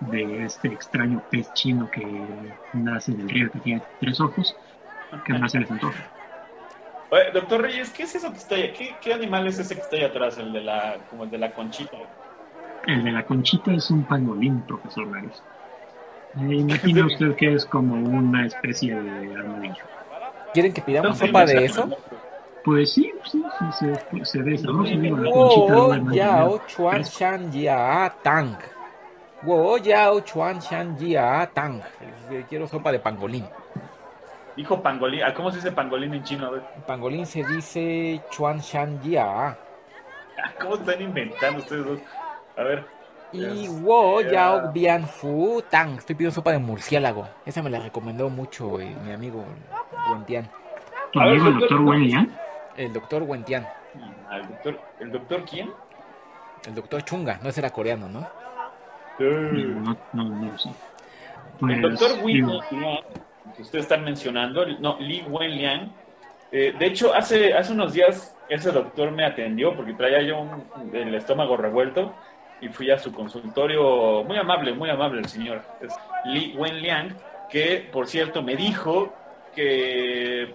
de 0.01 0.45
este 0.45 0.69
extraño 0.69 1.23
pez 1.31 1.53
chino 1.53 1.91
que 1.91 2.07
nace 2.73 3.13
en 3.13 3.21
el 3.21 3.29
río 3.29 3.51
que 3.51 3.59
tiene 3.61 3.83
tres 4.01 4.21
ojos, 4.21 4.57
que 5.25 5.35
más 5.35 5.53
se 5.53 5.61
les 5.61 5.71
antoja. 5.71 6.03
doctor 7.35 7.63
Reyes, 7.63 7.91
¿qué 7.91 8.05
es 8.05 8.15
eso 8.15 8.31
que 8.33 8.39
está 8.39 8.55
ahí? 8.55 8.73
¿Qué, 8.73 8.97
¿Qué, 9.01 9.13
animal 9.13 9.47
es 9.47 9.59
ese 9.59 9.75
que 9.75 9.83
está 9.83 9.97
ahí 9.97 10.05
atrás, 10.05 10.39
el 10.39 10.53
de 10.53 10.63
la, 10.63 10.97
como 11.11 11.25
el 11.25 11.31
de 11.31 11.39
la 11.39 11.53
conchita? 11.53 11.99
El 12.87 13.05
de 13.05 13.13
la 13.13 13.25
conchita 13.25 13.73
es 13.73 13.91
un 13.91 14.05
pangolín, 14.05 14.63
profesor 14.63 15.07
Maris. 15.07 15.43
Eh, 16.37 16.55
imagina 16.55 17.07
usted 17.07 17.37
que 17.37 17.55
es 17.55 17.67
como 17.67 17.95
una 17.95 18.47
especie 18.47 18.95
de 18.95 19.35
armadillo. 19.37 19.85
¿Quieren 20.53 20.73
que 20.73 20.83
pidamos 20.83 21.19
sopa 21.19 21.45
de 21.45 21.65
eso? 21.65 21.89
Pues 22.65 22.93
sí, 22.93 23.13
sí, 23.25 23.43
sí 23.59 23.67
se, 23.73 24.25
se 24.25 24.43
ve 24.43 24.59
sabroso. 24.59 24.95
La 24.95 25.31
conchita 25.31 26.15
yao 26.15 26.61
chuan 26.67 27.03
shan 27.03 27.53
ya 27.53 28.15
tang. 28.23 28.57
Wo 29.43 29.77
yao 29.79 30.21
chuan 30.21 30.61
shan 30.61 30.97
ya 30.99 31.51
tang. 31.53 31.81
Quiero 32.49 32.67
sopa 32.67 32.93
de 32.93 32.99
pangolín. 32.99 33.45
Dijo 34.57 34.83
pangolín. 34.83 35.23
¿Cómo 35.35 35.51
se 35.51 35.57
dice 35.57 35.73
pangolín 35.73 36.15
en 36.15 36.23
chino? 36.23 36.51
Pangolín 36.87 37.27
se 37.27 37.43
dice 37.45 38.23
chuan 38.31 38.61
shan 38.61 39.01
ya. 39.03 39.57
¿Cómo 40.61 40.75
están 40.75 41.01
inventando 41.01 41.59
ustedes 41.59 41.85
dos? 41.85 41.99
A 42.57 42.63
ver. 42.63 42.85
Y 43.33 43.67
Wo 43.69 44.21
Yao 44.21 44.73
Bian 44.73 45.07
Fu 45.07 45.63
Tang. 45.71 45.97
Estoy 45.97 46.15
pidiendo 46.15 46.35
sopa 46.35 46.53
de 46.53 46.59
murciélago. 46.59 47.27
Esa 47.47 47.63
me 47.63 47.71
la 47.71 47.79
recomendó 47.81 48.29
mucho 48.29 48.79
eh, 48.79 48.95
mi 49.05 49.13
amigo 49.13 49.45
Wentian. 50.11 50.49
¿Tu 51.13 51.21
amigo 51.21 51.49
el 51.49 51.59
doctor 51.59 51.81
Wentian? 51.81 52.37
El 52.77 52.93
doctor 52.93 53.23
Wentian. 53.23 53.67
¿El 54.31 54.49
doctor, 54.49 54.81
¿El 55.01 55.13
doctor 55.13 55.45
quién? 55.45 55.71
El 56.67 56.75
doctor 56.75 57.05
Chunga. 57.05 57.39
No 57.43 57.49
ese 57.49 57.61
era 57.61 57.71
coreano, 57.71 58.09
¿no? 58.09 58.29
No, 59.19 59.97
no, 60.13 60.25
no, 60.25 60.59
sé. 60.59 60.69
el 60.69 60.75
pues, 61.59 61.83
doctor 61.83 62.25
Wentian, 62.25 62.61
que 63.55 63.63
ustedes 63.63 63.85
están 63.85 64.05
mencionando, 64.05 64.67
no, 64.81 64.99
Li 64.99 65.23
Wenliang. 65.23 65.93
Eh, 66.51 66.75
de 66.79 66.87
hecho, 66.87 67.15
hace, 67.15 67.55
hace 67.55 67.73
unos 67.73 67.95
días 67.95 68.37
ese 68.49 68.71
doctor 68.73 69.11
me 69.11 69.25
atendió 69.25 69.75
porque 69.75 69.95
traía 69.95 70.21
yo 70.23 70.41
un, 70.41 70.95
el 70.95 71.15
estómago 71.15 71.57
revuelto 71.57 72.15
y 72.63 72.69
fui 72.69 72.91
a 72.91 72.99
su 72.99 73.13
consultorio, 73.13 74.23
muy 74.25 74.39
amable, 74.39 74.73
muy 74.73 74.89
amable 74.89 75.19
el 75.19 75.29
señor, 75.29 75.63
es 75.81 75.93
Li 76.25 76.55
Wenliang, 76.57 77.17
que 77.51 77.89
por 77.93 78.07
cierto 78.07 78.41
me 78.41 78.57
dijo 78.57 79.13
que, 79.55 80.55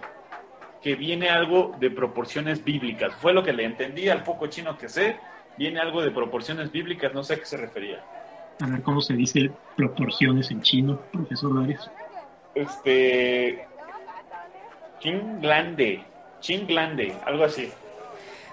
que 0.82 0.96
viene 0.96 1.28
algo 1.28 1.76
de 1.78 1.90
proporciones 1.90 2.64
bíblicas. 2.64 3.14
Fue 3.16 3.34
lo 3.34 3.44
que 3.44 3.52
le 3.52 3.64
entendí 3.64 4.08
al 4.08 4.24
poco 4.24 4.46
chino 4.46 4.78
que 4.78 4.88
sé, 4.88 5.16
viene 5.58 5.80
algo 5.80 6.02
de 6.02 6.10
proporciones 6.10 6.72
bíblicas, 6.72 7.12
no 7.12 7.22
sé 7.22 7.34
a 7.34 7.36
qué 7.38 7.44
se 7.44 7.58
refería. 7.58 8.02
A 8.60 8.66
ver 8.66 8.82
cómo 8.82 9.02
se 9.02 9.14
dice 9.14 9.50
proporciones 9.76 10.50
en 10.50 10.62
chino, 10.62 10.98
profesor 11.12 11.60
Darius. 11.60 11.90
Este. 12.54 13.66
Chinglande. 14.98 16.02
Chinglande, 16.40 17.14
algo 17.24 17.44
así. 17.44 17.70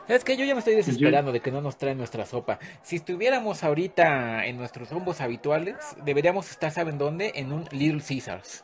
Es 0.08 0.24
que 0.24 0.38
yo 0.38 0.46
ya 0.46 0.54
me 0.54 0.60
estoy 0.60 0.76
desesperando 0.76 1.32
de 1.32 1.40
que 1.40 1.52
no 1.52 1.62
nos 1.62 1.78
traen 1.78 1.98
nuestra 1.98 2.28
sopa. 2.28 2.60
Si 2.84 2.98
estuviéramos 2.98 3.64
ahorita 3.64 4.46
en 4.46 4.56
nuestros 4.58 4.92
rumbos 4.92 5.20
habituales, 5.20 5.76
deberíamos 6.04 6.52
estar, 6.52 6.70
¿saben 6.70 7.00
dónde? 7.00 7.32
En 7.36 7.52
un 7.52 7.68
Little 7.72 8.04
Caesars. 8.08 8.64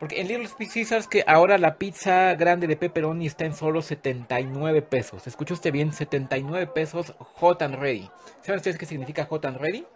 Porque 0.00 0.20
en 0.20 0.26
Little 0.26 0.48
Caesars 0.66 1.06
que 1.06 1.22
ahora 1.28 1.58
la 1.58 1.76
pizza 1.76 2.34
grande 2.34 2.66
de 2.66 2.76
pepperoni 2.76 3.26
está 3.26 3.44
en 3.44 3.54
solo 3.54 3.82
79 3.82 4.82
pesos. 4.82 5.28
¿Escuchó 5.28 5.54
usted 5.54 5.70
bien? 5.70 5.92
79 5.92 6.66
pesos 6.66 7.14
hot 7.18 7.62
and 7.62 7.76
ready. 7.76 8.10
¿Saben 8.42 8.56
ustedes 8.56 8.76
qué 8.76 8.86
significa 8.86 9.26
hot 9.26 9.44
and 9.44 9.58
ready? 9.58 9.86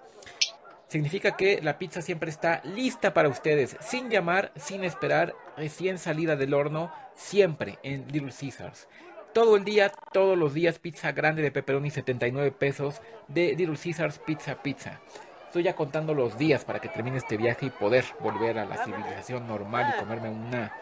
Significa 0.86 1.36
que 1.36 1.60
la 1.60 1.76
pizza 1.76 2.00
siempre 2.00 2.30
está 2.30 2.62
lista 2.64 3.12
para 3.12 3.28
ustedes, 3.28 3.76
sin 3.80 4.08
llamar, 4.08 4.52
sin 4.56 4.84
esperar, 4.84 5.34
recién 5.56 5.98
salida 5.98 6.36
del 6.36 6.54
horno, 6.54 6.90
siempre 7.14 7.78
en 7.82 8.06
Little 8.10 8.32
Caesars. 8.32 8.88
Todo 9.32 9.56
el 9.56 9.64
día, 9.64 9.92
todos 10.12 10.36
los 10.36 10.54
días, 10.54 10.78
pizza 10.78 11.12
grande 11.12 11.42
de 11.42 11.50
pepperoni 11.50 11.90
79 11.90 12.50
pesos 12.52 13.00
de 13.28 13.54
Little 13.54 13.76
Caesars 13.76 14.18
Pizza 14.18 14.62
Pizza. 14.62 15.00
Estoy 15.46 15.62
ya 15.62 15.74
contando 15.74 16.14
los 16.14 16.38
días 16.38 16.64
para 16.64 16.80
que 16.80 16.88
termine 16.88 17.18
este 17.18 17.36
viaje 17.36 17.66
y 17.66 17.70
poder 17.70 18.04
volver 18.20 18.58
a 18.58 18.64
la 18.64 18.84
civilización 18.84 19.46
normal 19.46 19.94
y 19.94 20.00
comerme 20.00 20.30
una 20.30 20.72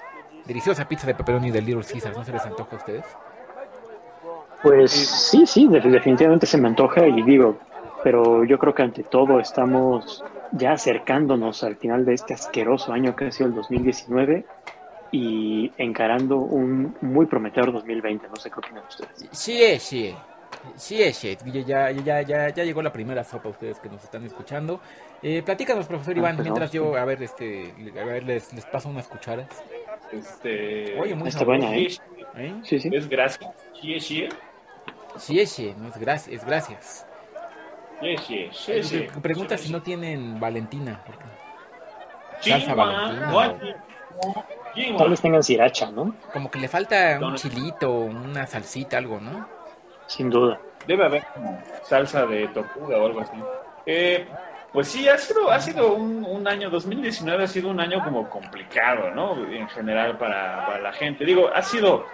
deliciosa 0.46 0.88
pizza 0.88 1.06
de 1.06 1.14
pepperoni 1.14 1.50
de 1.50 1.60
Little 1.60 1.84
Caesars. 1.84 2.16
¿No 2.16 2.24
se 2.24 2.32
les 2.32 2.44
antoja 2.44 2.76
a 2.76 2.78
ustedes? 2.78 3.04
Pues 4.62 4.90
sí, 4.90 5.46
sí, 5.46 5.68
definitivamente 5.68 6.46
se 6.46 6.58
me 6.58 6.68
antoja 6.68 7.06
y 7.06 7.22
digo, 7.22 7.58
pero 8.02 8.44
yo 8.44 8.58
creo 8.58 8.74
que 8.74 8.82
ante 8.82 9.02
todo 9.02 9.38
estamos 9.38 10.24
ya 10.52 10.72
acercándonos 10.72 11.62
al 11.62 11.76
final 11.76 12.04
de 12.04 12.14
este 12.14 12.34
asqueroso 12.34 12.92
año 12.92 13.14
que 13.14 13.26
ha 13.26 13.32
sido 13.32 13.48
el 13.48 13.54
2019 13.54 14.44
y 15.16 15.72
encarando 15.78 16.36
un 16.36 16.96
muy 17.00 17.26
prometedor 17.26 17.72
2020. 17.72 18.28
No 18.28 18.36
sé 18.36 18.50
qué 18.50 18.58
opinan 18.58 18.84
ustedes. 18.88 19.28
Sí, 19.32 19.78
sí. 19.78 20.14
Sí, 20.76 21.12
sí. 21.12 21.36
Ya, 21.66 21.90
ya, 21.90 22.22
ya, 22.22 22.48
ya 22.50 22.64
llegó 22.64 22.82
la 22.82 22.92
primera 22.92 23.24
sopa 23.24 23.48
ustedes 23.48 23.78
que 23.80 23.88
nos 23.88 24.02
están 24.04 24.24
escuchando. 24.24 24.80
Eh, 25.22 25.42
platícanos, 25.44 25.86
profesor 25.86 26.14
Ah, 26.14 26.18
Iván, 26.18 26.38
mientras 26.42 26.70
yo, 26.72 26.96
a 26.96 27.04
ver, 27.04 27.22
este, 27.22 27.72
a 28.00 28.04
ver, 28.04 28.24
les, 28.24 28.52
les 28.52 28.64
paso 28.66 28.88
unas 28.88 29.06
cucharas. 29.08 29.48
Este. 30.12 30.98
Oye, 31.00 31.14
muy 31.14 31.28
Está 31.28 31.44
buena, 31.44 31.74
¿eh? 31.74 31.88
¿eh? 32.36 32.54
Sí, 32.62 32.78
sí. 32.80 32.90
Es 32.92 33.08
gracias. 33.08 33.50
Sí, 33.80 34.00
sí. 34.00 34.28
Sí, 35.16 35.46
sí, 35.46 35.74
no 35.78 35.88
es 35.88 35.96
gracias, 35.98 36.34
es 36.36 36.44
gracias. 36.44 37.06
Sí, 38.00 38.16
sí, 38.26 38.48
sí, 38.52 38.82
sí. 38.82 39.06
Pregunta 39.22 39.56
Sí, 39.56 39.66
si 39.68 39.72
no 39.72 39.80
tienen 39.82 40.38
Valentina. 40.38 41.00
porque- 41.06 41.24
sí. 42.40 42.50
salsa 42.50 42.74
Valentina, 42.74 43.26
no. 43.30 44.44
Tal 44.98 45.10
vez 45.10 45.20
tengan 45.20 45.42
sriracha, 45.42 45.90
¿no? 45.90 46.14
Como 46.32 46.50
que 46.50 46.58
le 46.58 46.68
falta 46.68 47.18
un 47.20 47.34
chilito, 47.36 47.90
una 47.92 48.46
salsita, 48.46 48.98
algo, 48.98 49.20
¿no? 49.20 49.48
Sin 50.06 50.30
duda. 50.30 50.60
Debe 50.86 51.04
haber 51.04 51.24
como 51.34 51.60
salsa 51.82 52.26
de 52.26 52.48
tortuga 52.48 52.98
o 52.98 53.06
algo 53.06 53.20
así. 53.20 53.36
Eh, 53.86 54.26
pues 54.72 54.88
sí, 54.88 55.08
ha 55.08 55.16
sido, 55.16 55.50
ha 55.50 55.58
sido 55.60 55.94
un, 55.94 56.24
un 56.24 56.46
año, 56.46 56.68
2019 56.68 57.44
ha 57.44 57.46
sido 57.46 57.70
un 57.70 57.80
año 57.80 58.04
como 58.04 58.28
complicado, 58.28 59.10
¿no? 59.10 59.34
En 59.50 59.68
general 59.68 60.18
para, 60.18 60.66
para 60.66 60.80
la 60.80 60.92
gente. 60.92 61.24
Digo, 61.24 61.48
ha 61.52 61.62
sido 61.62 62.04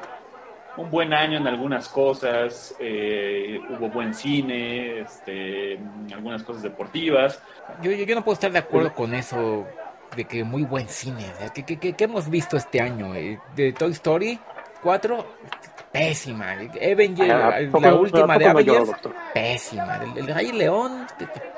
un 0.76 0.90
buen 0.90 1.12
año 1.12 1.38
en 1.38 1.46
algunas 1.46 1.88
cosas, 1.88 2.74
eh, 2.78 3.60
hubo 3.68 3.88
buen 3.88 4.14
cine, 4.14 5.00
este, 5.00 5.78
algunas 6.12 6.42
cosas 6.42 6.62
deportivas. 6.62 7.42
Yo, 7.82 7.90
yo, 7.90 8.04
yo 8.04 8.14
no 8.14 8.24
puedo 8.24 8.34
estar 8.34 8.52
de 8.52 8.60
acuerdo 8.60 8.94
con 8.94 9.12
eso 9.14 9.66
de 10.16 10.24
que 10.24 10.44
muy 10.44 10.64
buen 10.64 10.88
cine. 10.88 11.26
O 11.34 11.38
sea, 11.38 11.48
¿qué, 11.50 11.64
qué, 11.64 11.78
qué- 11.78 11.92
qué 11.94 12.04
hemos 12.04 12.28
visto 12.28 12.56
este 12.56 12.80
año? 12.80 13.14
Eh, 13.14 13.38
De 13.56 13.72
Toy 13.72 13.92
Story 13.92 14.38
4, 14.82 15.26
pésima. 15.92 16.52
Avenger, 16.52 17.32
¿A 17.32 17.60
la 17.60 17.70
poco- 17.70 17.86
a 17.86 17.94
última 17.94 18.38
de 18.38 18.52
no 18.52 18.60
lloró, 18.60 18.80
Avengers, 18.82 19.14
pésima. 19.34 19.96
El, 20.02 20.18
el 20.18 20.34
Rey 20.34 20.52
León, 20.52 21.06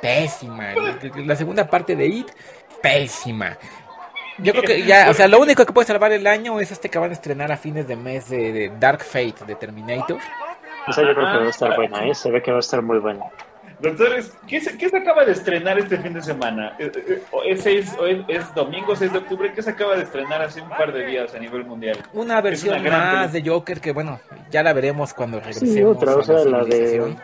pésima. 0.01 0.69
La 1.17 1.37
segunda 1.37 1.67
parte 1.69 1.97
de 1.97 2.07
It, 2.07 2.29
pésima. 2.83 3.57
Yo 4.39 4.53
creo 4.53 4.65
que 4.65 4.83
ya, 4.83 5.11
o 5.11 5.15
sea, 5.15 5.29
lo 5.29 5.39
único 5.41 5.65
que 5.65 5.73
puede 5.73 5.87
salvar 5.87 6.11
el 6.11 6.27
año 6.27 6.59
es 6.59 6.73
este 6.73 6.89
que 6.89 6.99
van 6.99 7.11
a 7.11 7.13
estrenar 7.13 7.53
a 7.53 7.57
fines 7.57 7.87
de 7.87 7.95
mes 7.95 8.29
de, 8.29 8.53
de 8.53 8.73
Dark 8.81 9.01
Fate 9.05 9.45
de 9.47 9.55
Terminator. 9.55 10.19
Esa 10.89 11.03
yo 11.03 11.15
creo 11.15 11.33
que 11.33 11.39
va 11.39 11.47
a 11.47 11.49
estar 11.49 11.77
buena, 11.77 12.05
¿eh? 12.05 12.15
Se 12.15 12.31
ve 12.33 12.43
que 12.43 12.51
va 12.51 12.57
a 12.57 12.61
estar 12.61 12.83
muy 12.83 12.99
buena. 12.99 13.27
Doctores, 13.85 14.33
¿qué 14.49 14.61
se, 14.61 14.77
qué 14.77 14.89
se 14.89 14.97
acaba 14.97 15.25
de 15.25 15.33
estrenar 15.33 15.79
este 15.79 15.97
fin 15.99 16.13
de 16.15 16.23
semana? 16.23 16.75
Eh, 16.79 16.91
eh, 16.95 17.23
¿Es, 17.47 17.63
seis- 17.63 17.95
o 17.99 18.07
es, 18.07 18.19
es 18.29 18.55
domingo 18.55 18.97
6 18.97 19.13
de 19.13 19.19
octubre? 19.19 19.53
¿Qué 19.55 19.63
se 19.63 19.71
acaba 19.71 19.95
de 19.97 20.03
estrenar 20.03 20.43
hace 20.43 20.61
un 20.61 20.69
par 20.71 20.93
de 20.93 21.07
días 21.07 21.35
a 21.35 21.39
nivel 21.39 21.65
mundial? 21.65 21.99
Una 22.13 22.41
versión 22.41 22.81
una 22.81 22.91
más 23.15 23.33
de 23.33 23.43
Joker 23.49 23.81
que, 23.81 23.93
bueno, 23.93 24.21
ya 24.51 24.63
la 24.63 24.73
veremos 24.73 25.15
cuando 25.15 25.39
regresemos 25.39 25.75
Sí, 25.75 25.83
otra, 25.83 26.17
o 26.17 26.23
sea, 26.23 26.45
la 26.45 26.59
la 26.59 26.65
de. 26.65 27.15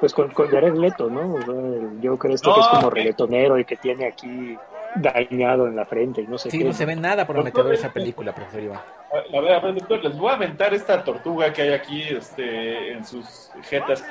Pues 0.00 0.12
con, 0.12 0.30
con 0.30 0.48
Jared 0.48 0.74
Leto, 0.74 1.08
¿no? 1.08 1.34
O 1.34 1.42
sea, 1.42 1.54
el 1.54 1.98
Joker 2.02 2.30
este 2.32 2.50
que 2.52 2.60
es 2.60 2.66
como 2.68 2.88
ok. 2.88 2.94
reggaetonero 2.94 3.58
y 3.58 3.64
que 3.64 3.76
tiene 3.76 4.06
aquí 4.06 4.56
dañado 4.94 5.66
en 5.66 5.76
la 5.76 5.84
frente 5.86 6.20
y 6.22 6.26
no 6.26 6.36
sé 6.38 6.50
Sí, 6.50 6.58
qué. 6.58 6.64
no 6.64 6.72
se 6.72 6.84
ve 6.84 6.96
nada 6.96 7.26
prometedor 7.26 7.72
esa 7.72 7.92
película, 7.92 8.34
profesor 8.34 8.62
Iván. 8.62 8.80
A 9.10 9.40
ver, 9.40 9.52
a 9.52 9.60
ver, 9.60 9.74
doctor, 9.74 10.02
les 10.04 10.16
voy 10.18 10.30
a 10.30 10.34
aventar 10.34 10.74
esta 10.74 11.02
tortuga 11.04 11.52
que 11.52 11.62
hay 11.62 11.72
aquí 11.72 12.02
este, 12.02 12.92
en 12.92 13.04
sus 13.04 13.52
jetas. 13.62 14.04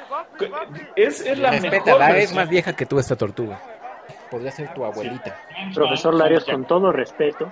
Es, 0.95 1.19
es 1.21 1.37
la 1.39 1.51
mejor 1.51 1.69
Respétala, 1.71 2.17
es 2.17 2.33
más 2.33 2.49
vieja 2.49 2.73
que 2.73 2.85
tú 2.85 2.99
esta 2.99 3.15
tortuga. 3.15 3.59
Podría 4.29 4.51
ser 4.51 4.69
tu 4.73 4.85
abuelita. 4.85 5.37
Profesor 5.73 6.13
Larios, 6.13 6.45
con 6.45 6.65
todo 6.65 6.91
respeto, 6.91 7.51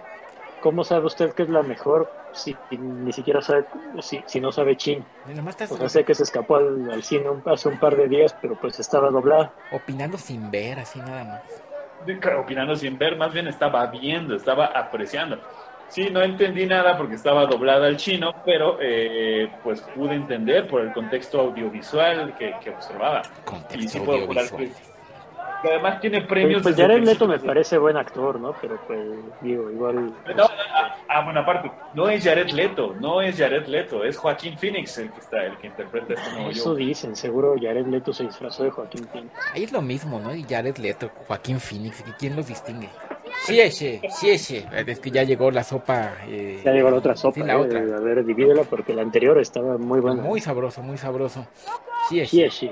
¿cómo 0.60 0.84
sabe 0.84 1.06
usted 1.06 1.34
que 1.34 1.44
es 1.44 1.50
la 1.50 1.64
mejor 1.64 2.10
si 2.32 2.58
ni 2.72 3.12
siquiera 3.12 3.42
sabe, 3.42 3.66
si, 4.02 4.24
si 4.26 4.40
no 4.40 4.52
sabe 4.52 4.78
chin? 4.78 5.06
O 5.70 5.78
sea, 5.78 5.90
sé 5.90 6.04
que 6.06 6.16
se 6.16 6.24
escapó 6.24 6.58
al, 6.58 6.90
al 6.92 7.04
cine 7.04 7.30
un- 7.30 7.44
hace 7.46 7.70
un 7.70 7.78
par 7.78 7.96
de 7.96 8.08
días, 8.08 8.36
pero 8.42 8.56
pues 8.56 8.80
estaba 8.80 9.10
doblada. 9.10 9.54
opinando 9.72 10.18
sin 10.18 10.50
ver, 10.52 10.80
así 10.80 11.00
nada 11.00 11.24
más. 11.26 11.42
opinando 12.38 12.76
sin 12.76 12.98
ver, 12.98 13.18
más 13.18 13.34
bien 13.34 13.48
estaba 13.48 13.86
viendo, 13.88 14.36
estaba 14.36 14.66
apreciando. 14.66 15.40
Sí, 15.94 16.10
no 16.10 16.24
entendí 16.24 16.66
nada 16.66 16.98
porque 16.98 17.14
estaba 17.14 17.46
doblada 17.46 17.86
al 17.86 17.98
chino, 17.98 18.34
pero 18.44 18.80
eh, 18.82 19.48
pues 19.64 19.80
pude 19.82 20.16
entender 20.16 20.68
por 20.68 20.82
el 20.82 20.92
contexto 20.92 21.40
audiovisual 21.40 22.36
que, 22.36 22.56
que 22.64 22.72
observaba. 22.72 23.22
Y 23.78 23.88
sí 23.88 24.00
puedo 24.00 24.26
jurar 24.26 24.50
que, 24.50 24.72
que 25.62 25.68
además 25.70 26.02
tiene 26.02 26.18
Pues, 26.22 26.30
premios. 26.30 26.64
pues 26.64 26.76
Jared 26.76 27.04
Leto 27.04 27.28
me 27.28 27.38
parece 27.38 27.78
buen 27.78 27.96
actor, 27.96 28.40
¿no? 28.40 28.56
Pero 28.60 28.80
pues 28.88 29.00
digo, 29.42 29.70
igual... 29.70 30.12
pues, 30.26 30.36
No, 30.36 30.46
ah, 30.46 30.96
ah, 31.08 31.24
bueno, 31.26 31.42
aparte, 31.42 31.72
no 31.94 32.10
es 32.10 32.24
Jared 32.24 32.50
Leto, 32.50 32.96
no 33.00 33.22
es 33.22 33.38
Jared 33.38 33.68
Leto, 33.68 34.04
es 34.04 34.18
Joaquín 34.18 34.58
Phoenix 34.58 34.98
el 34.98 35.12
que 35.12 35.20
está, 35.20 35.46
el 35.46 35.58
que 35.58 35.68
interpreta 35.68 36.16
este 36.16 36.32
nuevo 36.32 36.50
Eso 36.50 36.74
dicen, 36.74 37.16
seguro 37.16 37.54
Jared 37.62 37.86
Leto 37.86 38.12
se 38.14 38.24
disfrazó 38.24 38.64
de 38.64 38.72
Joaquín 38.72 39.08
Phoenix. 39.10 39.32
Ahí 39.54 39.64
es 39.66 39.72
lo 39.72 39.84
mismo, 39.84 40.20
¿no? 40.20 40.34
Y 40.34 40.44
Jared 40.44 40.78
Leto, 40.78 41.12
Joaquín 41.28 41.60
Phoenix, 41.60 42.04
¿y 42.08 42.12
¿quién 42.14 42.36
los 42.36 42.48
distingue? 42.48 42.90
Sí, 43.46 43.72
sí, 43.72 44.38
sí. 44.38 44.66
Es 44.72 45.00
que 45.00 45.12
ya 45.12 45.24
llegó 45.24 45.52
la 45.52 45.64
sopa. 45.64 46.14
eh, 46.28 46.62
Ya 46.64 46.72
llegó 46.72 46.90
la 46.90 46.98
otra 46.98 47.16
sopa, 47.16 47.36
Sí, 47.36 47.44
la 47.44 47.54
eh, 47.54 47.58
otra. 47.58 47.80
A 47.80 48.00
ver, 48.00 48.24
divídela 48.24 48.64
porque 48.64 48.94
la 48.94 49.02
anterior 49.02 49.38
estaba 49.40 49.78
muy 49.78 50.00
buena. 50.00 50.22
Muy 50.22 50.40
sabroso, 50.40 50.82
muy 50.82 50.98
sabroso. 50.98 51.46
Sí, 52.10 52.24
¿Quién? 52.30 52.52
sí. 52.52 52.72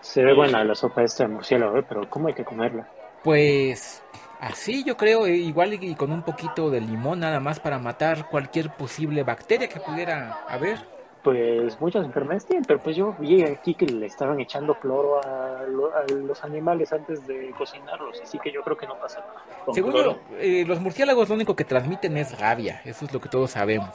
Se 0.00 0.22
ve 0.22 0.34
buena 0.34 0.62
la 0.64 0.74
sopa 0.74 1.02
esta 1.02 1.24
de 1.24 1.30
murciélago, 1.30 1.78
eh, 1.78 1.84
pero 1.86 2.08
¿cómo 2.08 2.28
hay 2.28 2.34
que 2.34 2.44
comerla? 2.44 2.88
Pues 3.24 4.02
así 4.40 4.84
yo 4.84 4.96
creo, 4.96 5.26
eh, 5.26 5.34
igual 5.36 5.74
y 5.74 5.94
con 5.96 6.12
un 6.12 6.22
poquito 6.22 6.70
de 6.70 6.80
limón 6.80 7.20
nada 7.20 7.40
más 7.40 7.58
para 7.58 7.78
matar 7.78 8.28
cualquier 8.28 8.70
posible 8.76 9.24
bacteria 9.24 9.68
que 9.68 9.80
pudiera 9.80 10.38
haber. 10.48 10.78
Pues 11.26 11.80
muchas 11.80 12.04
enfermedades 12.04 12.46
tienen, 12.46 12.64
pero 12.64 12.78
pues 12.78 12.94
yo 12.94 13.12
vi 13.18 13.42
aquí 13.42 13.74
que 13.74 13.84
le 13.84 14.06
estaban 14.06 14.38
echando 14.38 14.78
cloro 14.78 15.20
a, 15.20 15.64
lo- 15.68 15.92
a 15.92 16.04
los 16.08 16.44
animales 16.44 16.92
antes 16.92 17.26
de 17.26 17.50
cocinarlos, 17.58 18.20
así 18.22 18.38
que 18.38 18.52
yo 18.52 18.62
creo 18.62 18.76
que 18.76 18.86
no 18.86 18.94
pasa 18.96 19.18
nada. 19.26 19.74
Según 19.74 19.92
yo, 19.92 20.20
eh, 20.38 20.64
los 20.68 20.78
murciélagos 20.78 21.28
lo 21.28 21.34
único 21.34 21.56
que 21.56 21.64
transmiten 21.64 22.16
es 22.16 22.38
rabia, 22.38 22.80
eso 22.84 23.06
es 23.06 23.12
lo 23.12 23.20
que 23.20 23.28
todos 23.28 23.50
sabemos. 23.50 23.90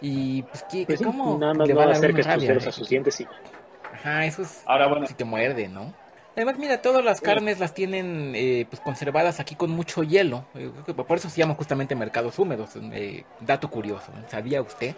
Y 0.00 0.42
pues, 0.42 0.64
¿qué, 0.64 0.84
Pues 0.86 0.98
sí, 0.98 1.04
¿cómo 1.04 1.38
nada 1.38 1.54
más 1.54 1.68
le 1.68 1.74
no 1.74 1.78
va 1.78 1.84
a 1.84 1.86
una 1.90 1.94
tus 2.16 2.26
rabia? 2.26 2.56
a 2.56 2.72
sus 2.72 2.88
dientes 2.88 3.20
y 3.20 3.28
Ajá, 3.94 4.26
eso 4.26 4.42
es 4.42 4.64
Ahora, 4.66 4.88
bueno, 4.88 5.06
si 5.06 5.14
te 5.14 5.24
muerde, 5.24 5.68
¿no? 5.68 5.94
Además, 6.34 6.58
mira, 6.58 6.82
todas 6.82 7.04
las 7.04 7.20
carnes 7.20 7.60
las 7.60 7.74
tienen 7.74 8.32
eh, 8.34 8.66
pues 8.68 8.80
conservadas 8.80 9.38
aquí 9.38 9.54
con 9.54 9.70
mucho 9.70 10.02
hielo. 10.02 10.44
Eh, 10.56 10.68
creo 10.72 10.84
que 10.84 10.94
por 10.94 11.16
eso 11.16 11.30
se 11.30 11.38
llaman 11.38 11.56
justamente 11.56 11.94
mercados 11.94 12.40
húmedos. 12.40 12.70
eh, 12.92 13.22
dato 13.38 13.70
curioso. 13.70 14.10
¿sabía 14.28 14.60
usted? 14.62 14.96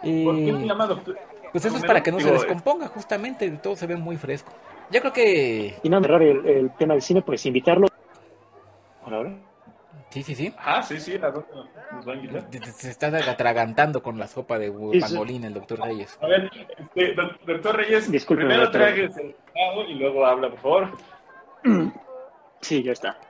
¿Por 0.00 0.34
qué 0.36 0.50
Eh, 0.50 0.66
llama 0.66 0.86
doctor? 0.86 1.18
Pues 1.52 1.64
eso 1.64 1.76
es 1.76 1.84
para 1.84 2.02
que 2.02 2.12
no 2.12 2.18
se 2.20 2.26
digo, 2.26 2.36
descomponga, 2.38 2.86
justamente, 2.88 3.50
todo 3.50 3.74
se 3.76 3.86
ve 3.86 3.96
muy 3.96 4.16
fresco. 4.16 4.52
Yo 4.90 5.00
creo 5.00 5.12
que... 5.12 5.74
Y 5.82 5.88
nada, 5.88 6.06
raro 6.06 6.24
el, 6.24 6.46
el 6.46 6.70
tema 6.76 6.94
del 6.94 7.02
cine, 7.02 7.22
pues 7.22 7.44
invitarlo. 7.46 7.88
Ahora, 9.04 9.34
Sí, 10.10 10.24
sí, 10.24 10.34
sí. 10.34 10.52
Ah, 10.58 10.82
sí, 10.82 10.98
sí, 10.98 11.18
la 11.18 11.30
doctora 11.30 11.68
nos 11.92 12.08
va 12.08 12.12
a 12.12 12.16
invitar. 12.16 12.44
Se 12.72 12.90
está 12.90 13.06
atragantando 13.08 14.02
con 14.02 14.18
la 14.18 14.26
sopa 14.26 14.58
de 14.58 14.72
pangolín 15.00 15.44
el 15.44 15.54
doctor 15.54 15.80
Reyes. 15.80 16.18
A 16.20 16.26
ver, 16.26 16.50
este, 16.76 17.14
doc- 17.14 17.40
doctor 17.46 17.76
Reyes, 17.76 18.10
Discúlpeme, 18.10 18.48
primero 18.48 18.64
doctor. 18.70 18.88
el 18.88 19.34
helado 19.54 19.84
y 19.88 19.94
luego 19.94 20.26
habla, 20.26 20.50
por 20.50 20.58
favor. 20.58 20.88
Sí, 22.60 22.82
ya 22.82 22.92
está. 22.92 23.18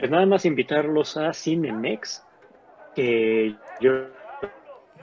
Pues 0.00 0.10
nada 0.10 0.26
más 0.26 0.44
invitarlos 0.44 1.16
a 1.16 1.32
Cinemex, 1.32 2.22
que 2.94 3.54
yo... 3.80 3.90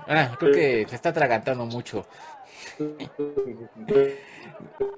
Ah, 0.08 0.36
creo 0.38 0.52
que 0.52 0.86
se 0.88 0.96
está 0.96 1.10
atragantando 1.10 1.66
mucho. 1.66 2.06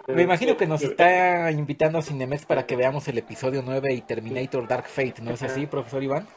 Me 0.07 0.23
imagino 0.23 0.57
que 0.57 0.67
nos 0.67 0.81
está 0.81 1.51
invitando 1.51 1.97
a 1.99 2.01
Cinemex 2.01 2.45
para 2.45 2.65
que 2.65 2.75
veamos 2.75 3.07
el 3.07 3.17
episodio 3.17 3.61
9 3.65 3.93
y 3.93 4.01
Terminator 4.01 4.67
Dark 4.67 4.85
Fate, 4.87 5.21
¿no 5.21 5.31
es 5.31 5.43
así, 5.43 5.65
profesor 5.65 6.03
Iván? 6.03 6.27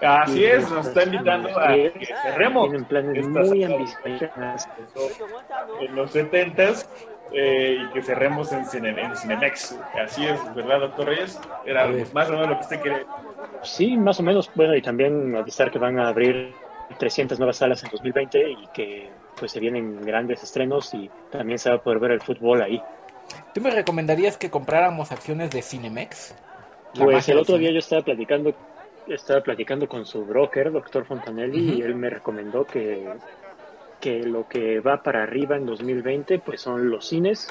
Así 0.00 0.44
es, 0.44 0.70
nos 0.70 0.88
está 0.88 1.04
invitando 1.04 1.58
a 1.58 1.74
que 1.74 2.08
cerremos. 2.22 2.68
Tienen 2.68 2.84
planes 2.86 3.28
muy 3.28 3.64
ambiciosos. 3.64 4.68
En 5.80 5.94
los 5.94 6.10
70 6.10 6.62
eh, 7.32 7.78
y 7.80 7.92
que 7.92 8.02
cerremos 8.02 8.50
en, 8.52 8.66
Cine, 8.66 8.90
en, 9.00 9.16
Cinemex. 9.16 9.78
Así 10.02 10.26
es, 10.26 10.54
¿verdad, 10.54 10.80
doctor 10.80 11.06
Reyes? 11.06 11.40
Era 11.64 11.88
más 12.12 12.28
o 12.28 12.32
menos 12.32 12.48
lo 12.48 12.54
que 12.56 12.62
usted 12.62 12.80
quiere. 12.80 13.06
Sí, 13.62 13.96
más 13.96 14.18
o 14.18 14.22
menos. 14.22 14.50
Bueno, 14.54 14.74
y 14.74 14.82
también 14.82 15.36
avisar 15.36 15.70
que 15.70 15.78
van 15.78 15.98
a 16.00 16.08
abrir 16.08 16.52
300 16.98 17.38
nuevas 17.38 17.56
salas 17.56 17.82
en 17.84 17.90
2020 17.90 18.50
y 18.50 18.66
que 18.74 19.10
pues 19.38 19.52
se 19.52 19.60
vienen 19.60 20.00
grandes 20.04 20.42
estrenos 20.42 20.92
y 20.94 21.10
también 21.30 21.58
se 21.58 21.70
va 21.70 21.76
a 21.76 21.82
poder 21.82 21.98
ver 21.98 22.10
el 22.12 22.20
fútbol 22.20 22.62
ahí. 22.62 22.82
¿Tú 23.54 23.60
me 23.60 23.70
recomendarías 23.70 24.36
que 24.36 24.50
compráramos 24.50 25.12
acciones 25.12 25.50
de 25.50 25.62
Cinemex? 25.62 26.34
pues 26.94 27.28
el 27.28 27.38
otro 27.38 27.56
día 27.56 27.70
yo 27.70 27.78
estaba 27.78 28.02
platicando 28.02 28.52
estaba 29.06 29.40
platicando 29.40 29.88
con 29.88 30.06
su 30.06 30.24
broker, 30.24 30.70
doctor 30.70 31.04
Fontanelli, 31.04 31.78
y 31.78 31.82
él 31.82 31.94
me 31.94 32.10
recomendó 32.10 32.64
que, 32.64 33.08
que 34.00 34.22
lo 34.22 34.46
que 34.46 34.80
va 34.80 35.02
para 35.02 35.22
arriba 35.22 35.56
en 35.56 35.66
2020 35.66 36.38
pues 36.38 36.60
son 36.60 36.90
los 36.90 37.08
cines 37.08 37.48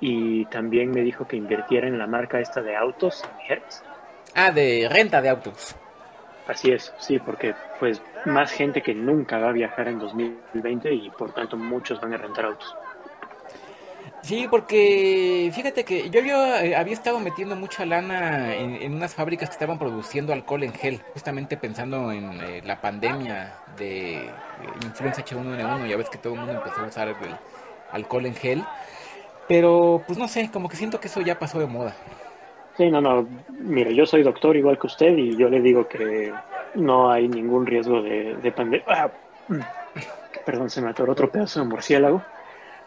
y 0.00 0.44
también 0.46 0.90
me 0.90 1.02
dijo 1.02 1.26
que 1.26 1.36
invirtiera 1.36 1.86
en 1.86 1.98
la 1.98 2.06
marca 2.06 2.40
esta 2.40 2.62
de 2.62 2.76
autos, 2.76 3.22
Hertz. 3.48 3.82
Ah, 4.34 4.50
de 4.50 4.88
renta 4.90 5.20
de 5.20 5.28
autos. 5.28 5.76
Así 6.48 6.70
es, 6.70 6.94
sí, 6.98 7.18
porque 7.18 7.54
pues 7.78 8.00
más 8.24 8.50
gente 8.50 8.80
que 8.80 8.94
nunca 8.94 9.38
va 9.38 9.50
a 9.50 9.52
viajar 9.52 9.86
en 9.86 9.98
2020 9.98 10.94
y 10.94 11.10
por 11.10 11.32
tanto 11.32 11.58
muchos 11.58 12.00
van 12.00 12.14
a 12.14 12.16
rentar 12.16 12.46
autos. 12.46 12.74
Sí, 14.22 14.48
porque 14.50 15.50
fíjate 15.54 15.84
que 15.84 16.08
yo, 16.08 16.20
eh, 16.20 16.74
había 16.74 16.94
estado 16.94 17.20
metiendo 17.20 17.54
mucha 17.54 17.84
lana 17.84 18.54
en, 18.54 18.94
unas 18.94 19.14
fábricas 19.14 19.50
que 19.50 19.52
estaban 19.52 19.78
produciendo 19.78 20.32
alcohol 20.32 20.62
en 20.64 20.72
gel, 20.72 21.02
justamente 21.12 21.58
pensando 21.58 22.10
en 22.10 22.40
eh, 22.40 22.62
la 22.64 22.80
pandemia 22.80 23.54
de 23.76 24.16
eh, 24.16 24.30
influenza 24.82 25.22
H1N1, 25.22 25.86
ya 25.86 25.96
ves 25.98 26.08
que 26.08 26.18
todo 26.18 26.32
el 26.32 26.40
mundo 26.40 26.54
empezó 26.54 26.80
a 26.80 26.86
usar 26.86 27.08
el 27.08 27.16
alcohol 27.92 28.24
en 28.24 28.34
gel, 28.34 28.64
pero 29.46 30.02
pues 30.06 30.18
no 30.18 30.26
sé, 30.28 30.50
como 30.50 30.68
que 30.68 30.76
siento 30.76 30.98
que 30.98 31.08
eso 31.08 31.20
ya 31.20 31.38
pasó 31.38 31.58
de 31.58 31.66
moda. 31.66 31.94
Sí, 32.78 32.90
no, 32.90 33.02
no, 33.02 33.28
mire, 33.50 33.94
yo 33.94 34.06
soy 34.06 34.22
doctor 34.22 34.56
igual 34.56 34.78
que 34.78 34.86
usted 34.86 35.14
y 35.18 35.36
yo 35.36 35.50
le 35.50 35.60
digo 35.60 35.86
que 35.86 36.32
no 36.76 37.10
hay 37.10 37.28
ningún 37.28 37.66
riesgo 37.66 38.00
de, 38.00 38.36
de 38.36 38.52
pandemia. 38.52 38.86
Ah, 38.88 39.10
mm, 39.48 39.60
perdón, 40.46 40.70
se 40.70 40.80
me 40.80 40.88
atoró 40.88 41.12
otro 41.12 41.30
pedazo 41.30 41.60
de 41.60 41.66
murciélago 41.66 42.22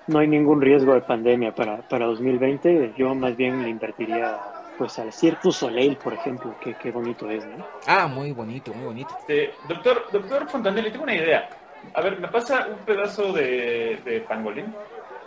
no 0.08 0.20
hay 0.20 0.28
ningún 0.28 0.62
riesgo 0.62 0.94
de 0.94 1.02
pandemia 1.02 1.54
para, 1.54 1.78
para 1.78 2.06
2020. 2.06 2.94
Yo 2.98 3.14
más 3.16 3.36
bien 3.36 3.64
le 3.64 3.70
invertiría 3.70 4.38
pues 4.78 4.98
al 5.00 5.14
Cirque 5.14 5.52
Soleil, 5.52 5.96
por 5.98 6.14
ejemplo, 6.14 6.56
que 6.60 6.74
qué 6.74 6.92
bonito 6.92 7.30
es, 7.30 7.46
¿no? 7.46 7.66
Ah, 7.86 8.08
muy 8.08 8.32
bonito, 8.32 8.74
muy 8.74 8.86
bonito. 8.86 9.16
Este, 9.20 9.54
doctor, 9.68 10.08
doctor 10.12 10.50
Fontanelli, 10.50 10.92
tengo 10.92 11.04
una 11.04 11.16
idea. 11.16 11.50
A 11.94 12.02
ver, 12.02 12.20
¿me 12.20 12.28
pasa 12.28 12.68
un 12.68 12.84
pedazo 12.86 13.32
de, 13.32 14.00
de 14.04 14.22
pangolín? 14.22 14.74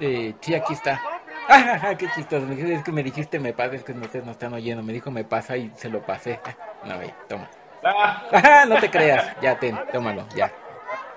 Eh, 0.01 0.35
sí, 0.41 0.55
aquí 0.55 0.73
está. 0.73 1.01
Ah, 1.49 1.95
qué 1.99 2.07
chistoso. 2.15 2.47
Es 2.51 2.83
que 2.83 2.93
me 2.93 3.03
dijiste 3.03 3.39
me 3.39 3.53
pasa, 3.53 3.77
es 3.77 3.85
que 3.85 3.95
no, 3.95 4.07
no 4.25 4.31
están 4.31 4.55
oyendo. 4.55 4.83
Me 4.83 4.93
dijo 4.93 5.11
me 5.11 5.25
pasa 5.25 5.57
y 5.57 5.71
se 5.75 5.89
lo 5.89 6.01
pasé. 6.01 6.41
No, 6.85 6.99
ve, 6.99 7.15
toma. 7.27 7.49
Ah. 7.83 8.65
no 8.69 8.79
te 8.79 8.91
creas. 8.91 9.35
Ya, 9.41 9.59
ten, 9.59 9.75
tómalo, 9.91 10.27
ya. 10.37 10.53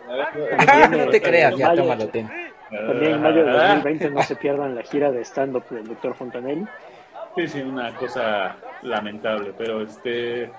no 0.89 1.09
te 1.09 1.21
creas, 1.21 1.57
ya, 1.57 1.73
tómalo, 1.73 2.07
ten. 2.07 2.29
También 2.69 3.13
en 3.13 3.21
mayo 3.21 3.45
de 3.45 3.51
2020 3.51 4.09
no 4.11 4.21
se 4.23 4.35
pierdan 4.37 4.75
la 4.75 4.83
gira 4.83 5.11
de 5.11 5.25
stand-up 5.25 5.67
del 5.69 5.87
doctor 5.87 6.15
Fontanelli. 6.15 6.65
Sí, 7.35 7.47
sí, 7.47 7.61
una 7.61 7.93
cosa 7.95 8.55
lamentable, 8.81 9.53
pero 9.57 9.81
este... 9.81 10.49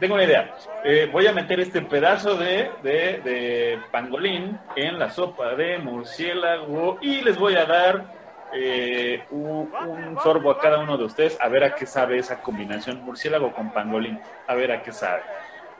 Tengo 0.00 0.14
una 0.14 0.24
idea. 0.24 0.54
Eh, 0.82 1.08
voy 1.12 1.26
a 1.26 1.32
meter 1.32 1.60
este 1.60 1.82
pedazo 1.82 2.36
de, 2.36 2.70
de, 2.82 3.78
pangolín 3.90 4.58
en 4.74 4.98
la 4.98 5.10
sopa 5.10 5.54
de 5.54 5.78
murciélago 5.78 6.96
y 7.02 7.20
les 7.20 7.38
voy 7.38 7.54
a 7.56 7.66
dar 7.66 8.06
eh, 8.54 9.24
un, 9.30 9.70
un, 9.86 10.18
sorbo 10.22 10.50
a 10.50 10.58
cada 10.58 10.78
uno 10.78 10.96
de 10.96 11.04
ustedes 11.04 11.38
a 11.40 11.48
ver 11.48 11.64
a 11.64 11.74
qué 11.74 11.86
sabe 11.86 12.18
esa 12.18 12.40
combinación 12.40 13.04
murciélago 13.04 13.52
con 13.52 13.72
pangolín. 13.72 14.20
A 14.46 14.54
ver 14.54 14.72
a 14.72 14.82
qué 14.82 14.92
sabe. 14.92 15.22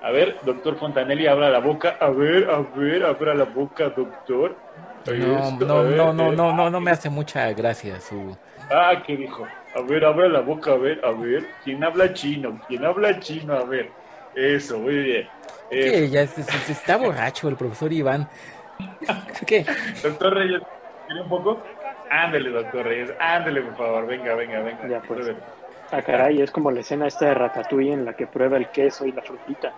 A 0.02 0.10
ver, 0.10 0.36
doctor 0.44 0.76
Fontanelli, 0.76 1.26
abra 1.26 1.50
la 1.50 1.58
boca. 1.58 1.96
A 2.00 2.10
ver, 2.10 2.48
a 2.50 2.60
ver, 2.60 3.04
abra 3.04 3.34
la 3.34 3.44
boca, 3.44 3.88
doctor. 3.88 4.56
No, 5.06 5.50
no, 5.52 5.84
no, 5.84 6.12
no, 6.12 6.32
no, 6.32 6.52
no, 6.52 6.70
no 6.70 6.80
me 6.80 6.90
hace 6.90 7.08
mucha 7.08 7.52
gracia 7.52 8.00
su... 8.00 8.36
Ah, 8.70 9.02
¿qué 9.06 9.16
dijo? 9.16 9.46
A 9.74 9.80
ver, 9.82 10.04
abre 10.04 10.28
la 10.28 10.40
boca, 10.40 10.72
a 10.72 10.76
ver, 10.76 11.00
a 11.04 11.12
ver. 11.12 11.46
¿Quién 11.62 11.84
habla 11.84 12.12
chino? 12.12 12.60
¿Quién 12.66 12.84
habla 12.84 13.20
chino? 13.20 13.54
A 13.54 13.64
ver. 13.64 13.90
Eso, 14.34 14.78
muy 14.78 14.94
bien. 14.94 15.28
Ya 16.10 16.22
está 16.22 16.96
borracho 16.96 17.48
el 17.48 17.56
profesor 17.56 17.92
Iván. 17.92 18.28
¿Qué? 19.46 19.64
Doctor 20.02 20.34
Reyes, 20.34 20.62
¿quiere 21.06 21.22
un 21.22 21.28
poco? 21.28 21.62
Ándele, 22.10 22.50
doctor 22.50 22.84
Reyes, 22.84 23.12
ándele, 23.18 23.62
por 23.62 23.76
favor. 23.76 24.06
Venga, 24.06 24.34
venga, 24.34 24.60
venga. 24.60 24.88
Ya, 24.88 25.00
pues. 25.02 25.32
Ah, 25.90 26.02
caray, 26.02 26.42
es 26.42 26.50
como 26.50 26.70
la 26.70 26.80
escena 26.80 27.06
esta 27.06 27.26
de 27.26 27.34
Ratatouille 27.34 27.92
en 27.92 28.04
la 28.04 28.14
que 28.14 28.26
prueba 28.26 28.56
el 28.56 28.68
queso 28.70 29.06
y 29.06 29.12
la 29.12 29.22
frutita. 29.22 29.72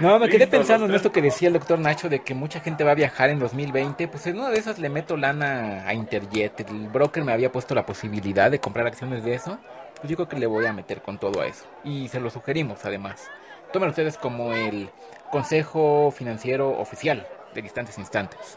No, 0.00 0.18
me 0.18 0.28
quedé 0.28 0.46
pensando 0.46 0.86
en 0.86 0.94
esto 0.94 1.10
que 1.10 1.20
decía 1.20 1.48
el 1.48 1.54
doctor 1.54 1.78
Nacho 1.78 2.08
de 2.08 2.20
que 2.20 2.32
mucha 2.32 2.60
gente 2.60 2.84
va 2.84 2.92
a 2.92 2.94
viajar 2.94 3.30
en 3.30 3.40
2020. 3.40 4.06
Pues 4.08 4.26
en 4.28 4.38
una 4.38 4.50
de 4.50 4.58
esas 4.58 4.78
le 4.78 4.88
meto 4.88 5.16
lana 5.16 5.88
a 5.88 5.92
Interjet. 5.92 6.60
El 6.60 6.88
broker 6.88 7.24
me 7.24 7.32
había 7.32 7.50
puesto 7.50 7.74
la 7.74 7.84
posibilidad 7.84 8.50
de 8.50 8.60
comprar 8.60 8.86
acciones 8.86 9.24
de 9.24 9.34
eso. 9.34 9.58
Pues 9.96 10.08
yo 10.08 10.16
creo 10.16 10.28
que 10.28 10.38
le 10.38 10.46
voy 10.46 10.66
a 10.66 10.72
meter 10.72 11.02
con 11.02 11.18
todo 11.18 11.40
a 11.40 11.46
eso. 11.46 11.66
Y 11.82 12.08
se 12.08 12.20
lo 12.20 12.30
sugerimos 12.30 12.84
además. 12.84 13.28
Tomen 13.72 13.88
ustedes 13.88 14.16
como 14.16 14.52
el 14.52 14.88
consejo 15.32 16.12
financiero 16.12 16.78
oficial 16.78 17.26
de 17.54 17.62
distantes 17.62 17.98
instantes 17.98 18.56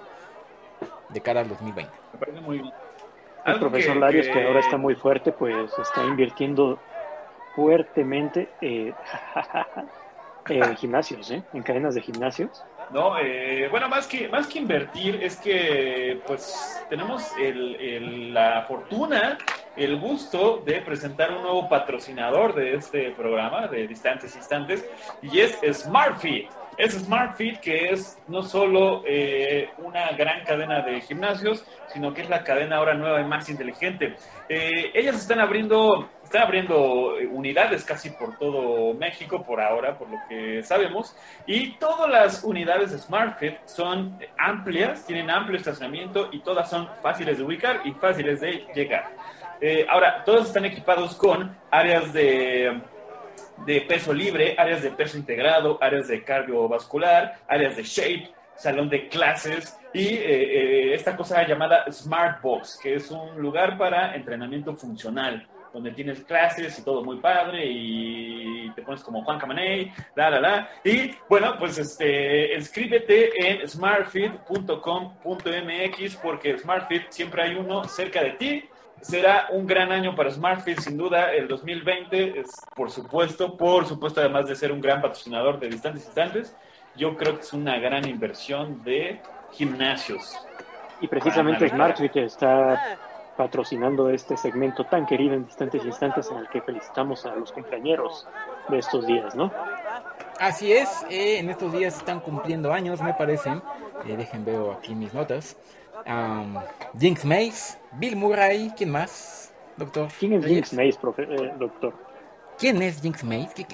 de 1.12 1.22
cara 1.22 1.42
al 1.42 1.50
2020. 1.50 1.92
Me 2.14 2.20
parece 2.20 2.42
muy 2.42 2.60
bien. 2.60 2.74
El 3.46 3.60
profesor 3.60 3.98
Larios, 3.98 4.28
que... 4.28 4.44
ahora 4.44 4.60
está 4.60 4.78
muy 4.78 4.96
fuerte, 4.96 5.32
pues 5.32 5.72
está 5.80 6.04
invirtiendo 6.04 6.80
fuertemente. 7.56 8.50
Eh, 8.62 8.94
en 10.50 10.76
gimnasios, 10.76 11.32
¿eh? 11.32 11.44
En 11.54 11.64
cadenas 11.64 11.96
de 11.96 12.02
gimnasios. 12.02 12.64
No, 12.92 13.18
eh, 13.20 13.68
bueno, 13.70 13.88
más 13.88 14.06
que, 14.06 14.28
más 14.28 14.48
que 14.48 14.60
invertir 14.60 15.24
es 15.24 15.38
que 15.38 16.20
pues 16.28 16.84
tenemos 16.90 17.32
el, 17.40 18.34
la 18.34 18.64
fortuna, 18.68 19.38
el 19.78 19.98
gusto 19.98 20.62
de 20.66 20.82
presentar 20.82 21.32
un 21.32 21.42
nuevo 21.42 21.70
patrocinador 21.70 22.54
de 22.54 22.76
este 22.76 23.12
programa 23.12 23.68
de 23.68 23.88
Distantes 23.88 24.36
Instantes 24.36 24.86
y 25.22 25.40
es 25.40 25.58
SmartFit. 25.72 26.50
Es 26.78 26.94
SmartFit 26.94 27.60
que 27.60 27.90
es 27.92 28.18
no 28.28 28.44
solo 28.44 29.04
eh, 29.06 29.70
una 29.78 30.12
gran 30.12 30.44
cadena 30.46 30.82
de 30.82 31.02
gimnasios, 31.02 31.66
sino 31.94 32.14
que 32.14 32.22
es 32.22 32.30
la 32.30 32.44
cadena 32.44 32.78
ahora 32.78 32.94
nueva 32.94 33.22
y 33.22 33.26
más 33.26 33.50
inteligente. 33.50 34.16
Eh, 34.50 34.92
ellas 34.94 35.18
están 35.18 35.40
abriendo 35.40 36.10
están 36.24 36.44
abriendo 36.44 37.20
eh, 37.20 37.28
unidades 37.28 37.84
casi 37.84 38.10
por 38.12 38.38
todo 38.38 38.94
México 38.94 39.44
por 39.44 39.60
ahora, 39.60 39.98
por 39.98 40.10
lo 40.10 40.18
que 40.30 40.64
sabemos, 40.64 41.14
y 41.46 41.74
todas 41.74 42.10
las 42.10 42.44
unidades 42.46 42.92
de 42.92 43.00
SmartFit 43.00 43.58
son 43.66 44.18
amplias, 44.38 45.06
tienen 45.06 45.30
amplio 45.30 45.58
estacionamiento 45.58 46.30
y 46.32 46.40
todas 46.40 46.70
son 46.70 46.88
fáciles 47.02 47.38
de 47.38 47.44
ubicar 47.44 47.82
y 47.84 47.92
fáciles 47.92 48.40
de 48.40 48.66
llegar. 48.74 49.12
Ahora, 49.90 50.24
todos 50.24 50.48
están 50.48 50.66
equipados 50.66 51.16
con 51.16 51.56
áreas 51.70 52.14
de, 52.14 52.82
de 53.66 53.82
peso 53.82 54.14
libre, 54.14 54.56
áreas 54.58 54.82
de 54.82 54.92
peso 54.92 55.18
integrado, 55.18 55.78
áreas 55.82 56.08
de 56.08 56.24
cardiovascular, 56.24 57.40
áreas 57.48 57.76
de 57.76 57.84
shape, 57.84 58.32
salón 58.56 58.90
de 58.90 59.08
clases 59.08 59.78
y 59.94 60.08
eh, 60.08 60.94
esta 60.94 61.16
cosa 61.16 61.46
llamada 61.48 61.86
Smart 61.92 62.42
Box, 62.42 62.80
que 62.82 62.96
es 62.96 63.12
un 63.12 63.40
lugar 63.42 63.78
para 63.78 64.16
entrenamiento 64.16 64.76
funcional 64.76 65.48
donde 65.74 65.92
tienes 65.92 66.24
clases 66.24 66.78
y 66.78 66.84
todo 66.84 67.04
muy 67.04 67.18
padre 67.18 67.66
y 67.66 68.70
te 68.72 68.82
pones 68.82 69.04
como 69.04 69.24
Juan 69.24 69.40
Camaney, 69.40 69.92
la, 70.16 70.30
la, 70.30 70.40
la. 70.40 70.70
Y 70.84 71.12
bueno, 71.30 71.56
pues 71.58 71.78
este, 71.78 72.56
inscríbete 72.56 73.48
en 73.48 73.68
smartfit.com.mx 73.68 76.16
porque 76.18 76.58
SmartFit 76.58 77.10
siempre 77.10 77.44
hay 77.44 77.56
uno 77.56 77.86
cerca 77.86 78.24
de 78.24 78.32
ti. 78.32 78.66
Será 79.02 79.48
un 79.52 79.66
gran 79.66 79.92
año 79.92 80.16
para 80.16 80.30
SmartFit, 80.30 80.80
sin 80.80 80.98
duda. 80.98 81.34
El 81.34 81.48
2020 81.48 82.40
es, 82.40 82.52
por 82.76 82.92
supuesto, 82.92 83.58
por 83.58 83.88
supuesto, 83.88 84.20
además 84.22 84.48
de 84.48 84.56
ser 84.56 84.72
un 84.72 84.80
gran 84.80 85.02
patrocinador 85.02 85.60
de 85.60 85.70
distantes 85.70 86.06
instantes, 86.06 86.56
yo 86.96 87.18
creo 87.18 87.36
que 87.36 87.42
es 87.42 87.54
una 87.54 87.80
gran 87.80 88.08
inversión 88.08 88.84
de 88.84 89.20
gimnasios. 89.52 90.38
Y 91.02 91.08
precisamente 91.08 91.68
SmartFit 91.68 92.16
está 92.18 92.98
patrocinando 93.36 94.10
este 94.10 94.38
segmento 94.38 94.86
tan 94.86 95.06
querido 95.08 95.34
en 95.34 95.46
distantes 95.46 95.84
instantes 95.84 96.30
en 96.30 96.38
el 96.38 96.48
que 96.50 96.62
felicitamos 96.62 97.26
a 97.26 97.36
los 97.36 97.52
compañeros 97.52 98.28
de 98.70 98.78
estos 98.78 99.08
días, 99.08 99.36
¿no? 99.36 99.52
Así 100.40 100.74
es, 100.74 101.04
eh, 101.10 101.40
en 101.40 101.50
estos 101.50 101.74
días 101.74 101.98
están 101.98 102.20
cumpliendo 102.20 102.72
años, 102.72 103.02
me 103.02 103.14
parecen. 103.14 103.62
Eh, 104.06 104.16
dejen 104.16 104.46
veo 104.46 104.72
aquí 104.74 104.94
mis 104.94 105.14
notas. 105.14 105.58
Jinx 107.00 107.26
Mace, 107.26 107.78
Bill 107.94 108.16
Murray, 108.16 108.72
¿quién 108.76 108.92
más, 108.92 109.54
doctor? 109.78 110.10
¿Quién 110.20 110.34
es 110.34 110.46
Jinx 110.46 110.74
Mace, 110.74 110.98
eh, 111.18 111.54
doctor? 111.58 111.94
¿Quién 112.58 112.82
es 112.82 113.02
Jinx 113.02 113.24
Mace? 113.24 113.66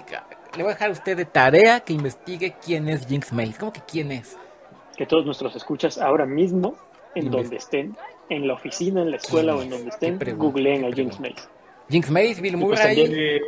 Le 0.55 0.63
voy 0.63 0.71
a 0.71 0.73
dejar 0.73 0.89
a 0.89 0.91
usted 0.91 1.17
de 1.17 1.25
tarea 1.25 1.79
que 1.81 1.93
investigue 1.93 2.55
quién 2.63 2.87
es 2.87 3.05
Jinx 3.05 3.33
Mace. 3.33 3.55
¿Cómo 3.59 3.73
que 3.73 3.81
quién 3.81 4.11
es? 4.11 4.37
Que 4.95 5.05
todos 5.05 5.25
nuestros 5.25 5.55
escuchas 5.55 5.97
ahora 5.97 6.25
mismo, 6.25 6.75
en 7.13 7.29
donde 7.29 7.57
estén, 7.57 7.95
en 8.29 8.47
la 8.47 8.53
oficina, 8.53 9.01
en 9.01 9.11
la 9.11 9.17
escuela 9.17 9.55
o 9.55 9.61
en 9.61 9.69
donde 9.69 9.89
estén, 9.89 10.19
googleen 10.37 10.85
a 10.85 10.91
Jinx 10.91 11.19
Mace. 11.19 11.47
Jinx 11.89 12.09
Mace, 12.09 12.41
Bill 12.41 12.57
pues 12.59 12.79
Murray. 12.79 13.41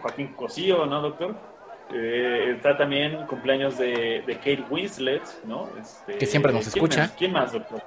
Joaquín 0.00 0.28
Cosío, 0.34 0.86
¿no, 0.86 1.00
doctor? 1.00 1.53
Eh, 1.94 2.54
está 2.56 2.76
también 2.76 3.24
cumpleaños 3.26 3.78
de, 3.78 4.22
de 4.26 4.34
Kate 4.36 4.64
Winslet, 4.68 5.22
¿no? 5.44 5.68
Este, 5.80 6.18
que 6.18 6.26
siempre 6.26 6.52
nos 6.52 6.66
escucha. 6.66 7.10
¿Quién 7.16 7.32
más, 7.32 7.52
doctor? 7.52 7.80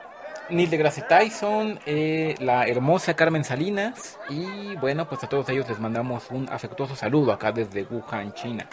Neil 0.50 0.70
deGrasse 0.70 1.02
Tyson, 1.02 1.78
eh, 1.86 2.36
la 2.40 2.68
hermosa 2.68 3.16
Carmen 3.16 3.44
Salinas 3.44 4.18
y 4.30 4.78
bueno, 4.78 5.10
pues 5.10 5.22
a 5.26 5.28
todos 5.28 5.50
ellos 5.50 5.68
les 5.68 5.78
mandamos 5.80 6.32
un 6.32 6.48
afectuoso 6.50 6.96
saludo 6.96 7.34
acá 7.34 7.52
desde 7.52 7.84
Wuhan, 7.84 8.34
China. 8.34 8.66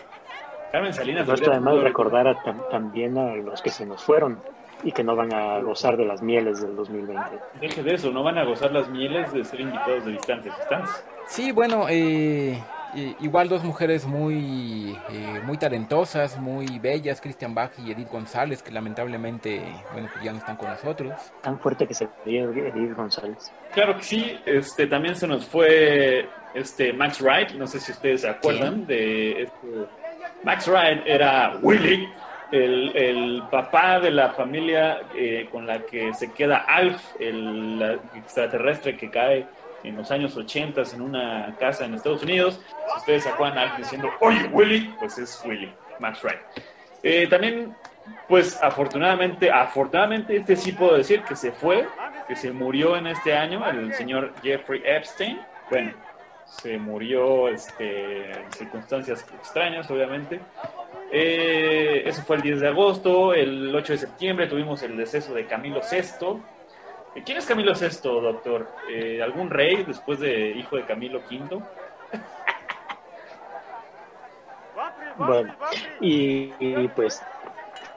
Carmen 0.71 0.95
Salinas. 0.95 1.27
No 1.27 1.35
está 1.35 1.51
además 1.51 1.79
recordar 1.81 2.37
también 2.71 3.19
a 3.19 3.35
los 3.35 3.61
que 3.61 3.71
se 3.71 3.87
nos 3.87 4.05
fueron 4.05 4.39
y 4.85 4.93
que 4.93 5.03
no 5.03 5.17
van 5.17 5.33
a 5.35 5.59
gozar 5.61 5.97
de 5.97 6.05
las 6.05 6.23
mieles 6.23 6.61
del 6.61 6.77
2020. 6.77 7.23
Deje 7.61 7.83
de 7.83 7.95
eso, 7.95 8.13
no 8.13 8.23
van 8.23 8.39
a 8.39 8.45
gozar 8.45 8.71
las 8.71 8.89
mieles 8.89 9.33
de 9.33 9.45
ser 9.45 9.61
invitados 9.61 10.05
de 10.05 10.13
distancia 10.13 10.55
distancia. 10.57 11.05
Sí, 11.27 11.53
bueno, 11.53 11.87
eh, 11.89 12.63
igual 13.21 13.49
dos 13.49 13.63
mujeres 13.65 14.07
muy, 14.07 14.97
eh, 15.11 15.41
muy 15.45 15.57
talentosas, 15.59 16.39
muy 16.39 16.79
bellas, 16.79 17.21
Christian 17.21 17.55
Bach 17.55 17.73
y 17.79 17.91
Edith 17.91 18.11
González, 18.11 18.63
que 18.63 18.71
lamentablemente, 18.71 19.63
bueno, 19.93 20.09
pues 20.13 20.25
ya 20.25 20.33
no 20.33 20.39
están 20.39 20.57
con 20.57 20.69
nosotros. 20.69 21.13
Tan 21.43 21.59
fuerte 21.59 21.87
que 21.87 21.95
se 21.95 22.07
fue 22.07 22.39
Edith 22.39 22.95
González. 22.97 23.53
Claro 23.73 23.97
que 23.97 24.03
sí, 24.03 24.39
este, 24.47 24.87
también 24.87 25.17
se 25.17 25.27
nos 25.27 25.47
fue 25.47 26.29
este 26.55 26.93
Max 26.93 27.21
Wright, 27.21 27.51
no 27.53 27.67
sé 27.67 27.81
si 27.81 27.93
ustedes 27.93 28.23
se 28.23 28.29
acuerdan 28.29 28.87
de 28.87 29.43
este, 29.43 29.67
Max 30.45 30.69
Wright 30.69 31.03
era 31.07 31.59
Willy, 31.61 32.09
el, 32.53 32.97
el, 32.97 33.43
papá 33.51 33.99
de 33.99 34.11
la 34.13 34.31
familia 34.31 35.01
eh, 35.17 35.49
con 35.51 35.67
la 35.67 35.81
que 35.81 36.15
se 36.15 36.33
queda 36.33 36.59
Alf, 36.59 37.03
el 37.19 37.99
extraterrestre 38.15 38.97
que 38.97 39.11
cae 39.11 39.47
en 39.85 39.97
los 39.97 40.11
años 40.11 40.37
80 40.37 40.83
en 40.95 41.03
una 41.03 41.55
casa 41.59 41.85
en 41.85 41.95
Estados 41.95 42.23
Unidos. 42.23 42.61
Si 42.89 42.99
ustedes 42.99 43.27
acuerdan 43.27 43.77
diciendo, 43.77 44.11
oye, 44.21 44.49
Willy, 44.53 44.95
pues 44.99 45.19
es 45.19 45.41
Willy, 45.45 45.73
Max 46.01 46.23
Wright. 46.23 46.41
Eh, 47.03 47.27
también, 47.29 47.75
pues 48.29 48.61
afortunadamente, 48.63 49.51
afortunadamente 49.51 50.37
este 50.37 50.57
sí 50.57 50.73
puedo 50.73 50.97
decir 50.97 51.23
que 51.23 51.37
se 51.37 51.53
fue, 51.53 51.87
que 52.27 52.35
se 52.35 52.51
murió 52.51 52.97
en 52.97 53.07
este 53.09 53.37
año, 53.37 53.69
el 53.69 53.93
señor 53.95 54.33
Jeffrey 54.43 54.83
Epstein. 54.85 55.39
Bueno, 55.71 55.93
se 56.47 56.79
murió 56.79 57.49
este, 57.49 58.31
en 58.33 58.53
circunstancias 58.53 59.25
extrañas, 59.35 59.91
obviamente. 59.91 60.41
Eh, 61.13 62.03
eso 62.07 62.23
fue 62.23 62.37
el 62.37 62.43
10 62.43 62.61
de 62.61 62.69
agosto. 62.69 63.35
El 63.35 63.75
8 63.75 63.93
de 63.93 63.99
septiembre 63.99 64.47
tuvimos 64.47 64.83
el 64.83 64.97
deceso 64.97 65.35
de 65.35 65.47
Camilo 65.47 65.81
VI, 65.81 66.41
¿Quién 67.23 67.39
es 67.39 67.47
Camilo 67.47 67.73
VI, 67.75 67.89
doctor? 68.03 68.69
Eh, 68.91 69.23
¿Algún 69.23 69.51
rey 69.51 69.85
después 69.85 70.19
de 70.19 70.51
hijo 70.51 70.77
de 70.77 70.85
Camilo 70.85 71.21
V? 71.21 71.63
bueno, 75.17 75.55
y, 76.01 76.49
pues, 76.89 77.23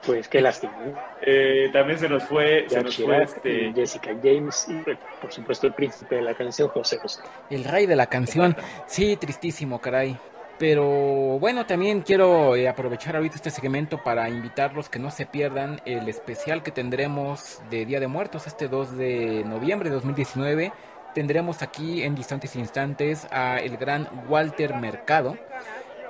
pues 0.06 0.28
qué 0.28 0.40
lástima. 0.40 0.72
Eh, 1.20 1.68
también 1.72 1.98
se 1.98 2.08
nos 2.08 2.22
fue, 2.24 2.66
se 2.68 2.82
nos 2.82 2.96
fue 2.96 3.22
este... 3.22 3.72
Jessica 3.74 4.10
James 4.22 4.68
y 4.68 4.82
por 5.20 5.32
supuesto 5.32 5.66
el 5.66 5.74
príncipe 5.74 6.16
de 6.16 6.22
la 6.22 6.34
canción 6.34 6.68
José 6.68 6.98
José. 6.98 7.22
El 7.50 7.64
rey 7.64 7.86
de 7.86 7.96
la 7.96 8.06
canción, 8.06 8.56
sí, 8.86 9.16
tristísimo, 9.16 9.80
caray. 9.80 10.16
Pero 10.58 11.38
bueno, 11.38 11.66
también 11.66 12.00
quiero 12.00 12.56
eh, 12.56 12.68
aprovechar 12.68 13.14
ahorita 13.14 13.36
este 13.36 13.50
segmento 13.50 14.02
para 14.02 14.28
invitarlos 14.28 14.88
que 14.88 14.98
no 14.98 15.12
se 15.12 15.24
pierdan 15.24 15.80
el 15.84 16.08
especial 16.08 16.64
que 16.64 16.72
tendremos 16.72 17.60
de 17.70 17.86
Día 17.86 18.00
de 18.00 18.08
Muertos 18.08 18.48
este 18.48 18.66
2 18.66 18.96
de 18.96 19.44
noviembre 19.44 19.88
de 19.88 19.94
2019. 19.94 20.72
Tendremos 21.14 21.62
aquí 21.62 22.02
en 22.02 22.16
distantes 22.16 22.56
instantes 22.56 23.28
a 23.30 23.58
el 23.58 23.76
gran 23.76 24.08
Walter 24.28 24.74
Mercado 24.74 25.36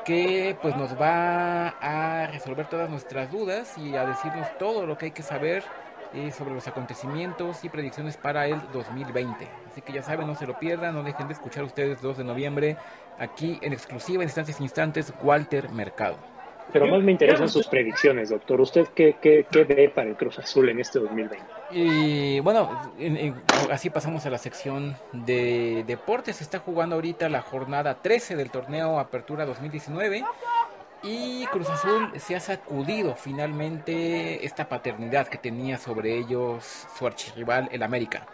que 0.07 0.57
pues 0.63 0.75
nos 0.75 0.99
va 0.99 1.69
a 1.69 2.27
resolver 2.29 2.67
todas 2.71 2.89
nuestras 2.89 3.31
dudas 3.31 3.77
y 3.77 3.95
a 3.95 4.07
decirnos 4.07 4.49
todo 4.57 4.87
lo 4.87 4.97
que 4.97 5.07
hay 5.07 5.11
que 5.11 5.23
saber 5.23 5.63
eh, 6.15 6.33
sobre 6.33 6.55
los 6.55 6.67
acontecimientos 6.67 7.63
y 7.65 7.69
predicciones 7.69 8.17
para 8.17 8.47
el 8.47 8.59
2020. 8.73 9.47
Así 9.71 9.83
que 9.83 9.93
ya 9.93 10.03
saben, 10.03 10.27
no 10.27 10.35
se 10.35 10.47
lo 10.47 10.59
pierdan, 10.59 10.95
no 10.95 11.03
dejen 11.03 11.29
de 11.29 11.35
escuchar 11.35 11.65
ustedes 11.65 12.01
2 12.01 12.17
de 12.17 12.25
noviembre 12.25 12.79
aquí 13.19 13.59
en 13.63 13.73
exclusiva 13.73 14.23
en 14.23 14.29
instantes 14.29 14.61
instantes 14.61 15.13
Walter 15.23 15.71
Mercado. 15.71 16.17
Pero 16.73 16.87
más 16.87 17.03
me 17.03 17.13
interesan 17.13 17.49
sus 17.49 17.67
predicciones, 17.67 18.29
doctor. 18.29 18.61
¿Usted 18.61 18.89
qué, 18.95 19.17
qué, 19.23 19.47
qué 19.51 19.65
ve 19.65 19.89
para 19.89 20.11
el 20.11 20.17
Cruz 20.17 20.39
Azul 20.39 20.69
en 20.69 20.81
este 20.81 20.99
2020? 20.99 21.39
Y 21.71 22.41
bueno, 22.41 22.93
así 23.71 23.89
pasamos 23.89 24.27
a 24.27 24.31
la 24.31 24.39
sección 24.39 24.97
de 25.13 25.85
deportes. 25.87 26.37
Se 26.37 26.45
está 26.45 26.59
jugando 26.59 26.97
ahorita 26.97 27.29
la 27.31 27.41
jornada 27.41 28.03
13 28.03 28.37
del 28.37 28.51
torneo 28.51 28.99
Apertura 28.99 29.47
2019 29.47 30.25
y 31.03 31.47
Cruz 31.47 31.71
Azul 31.71 32.13
se 32.19 32.37
ha 32.37 32.41
sacudido 32.41 33.15
finalmente 33.15 34.45
esta 34.45 34.69
paternidad 34.69 35.29
que 35.29 35.39
tenía 35.39 35.79
sobre 35.79 36.19
ellos 36.19 36.87
su 36.99 37.07
archirrival, 37.07 37.69
el 37.73 37.83
América. 37.83 38.27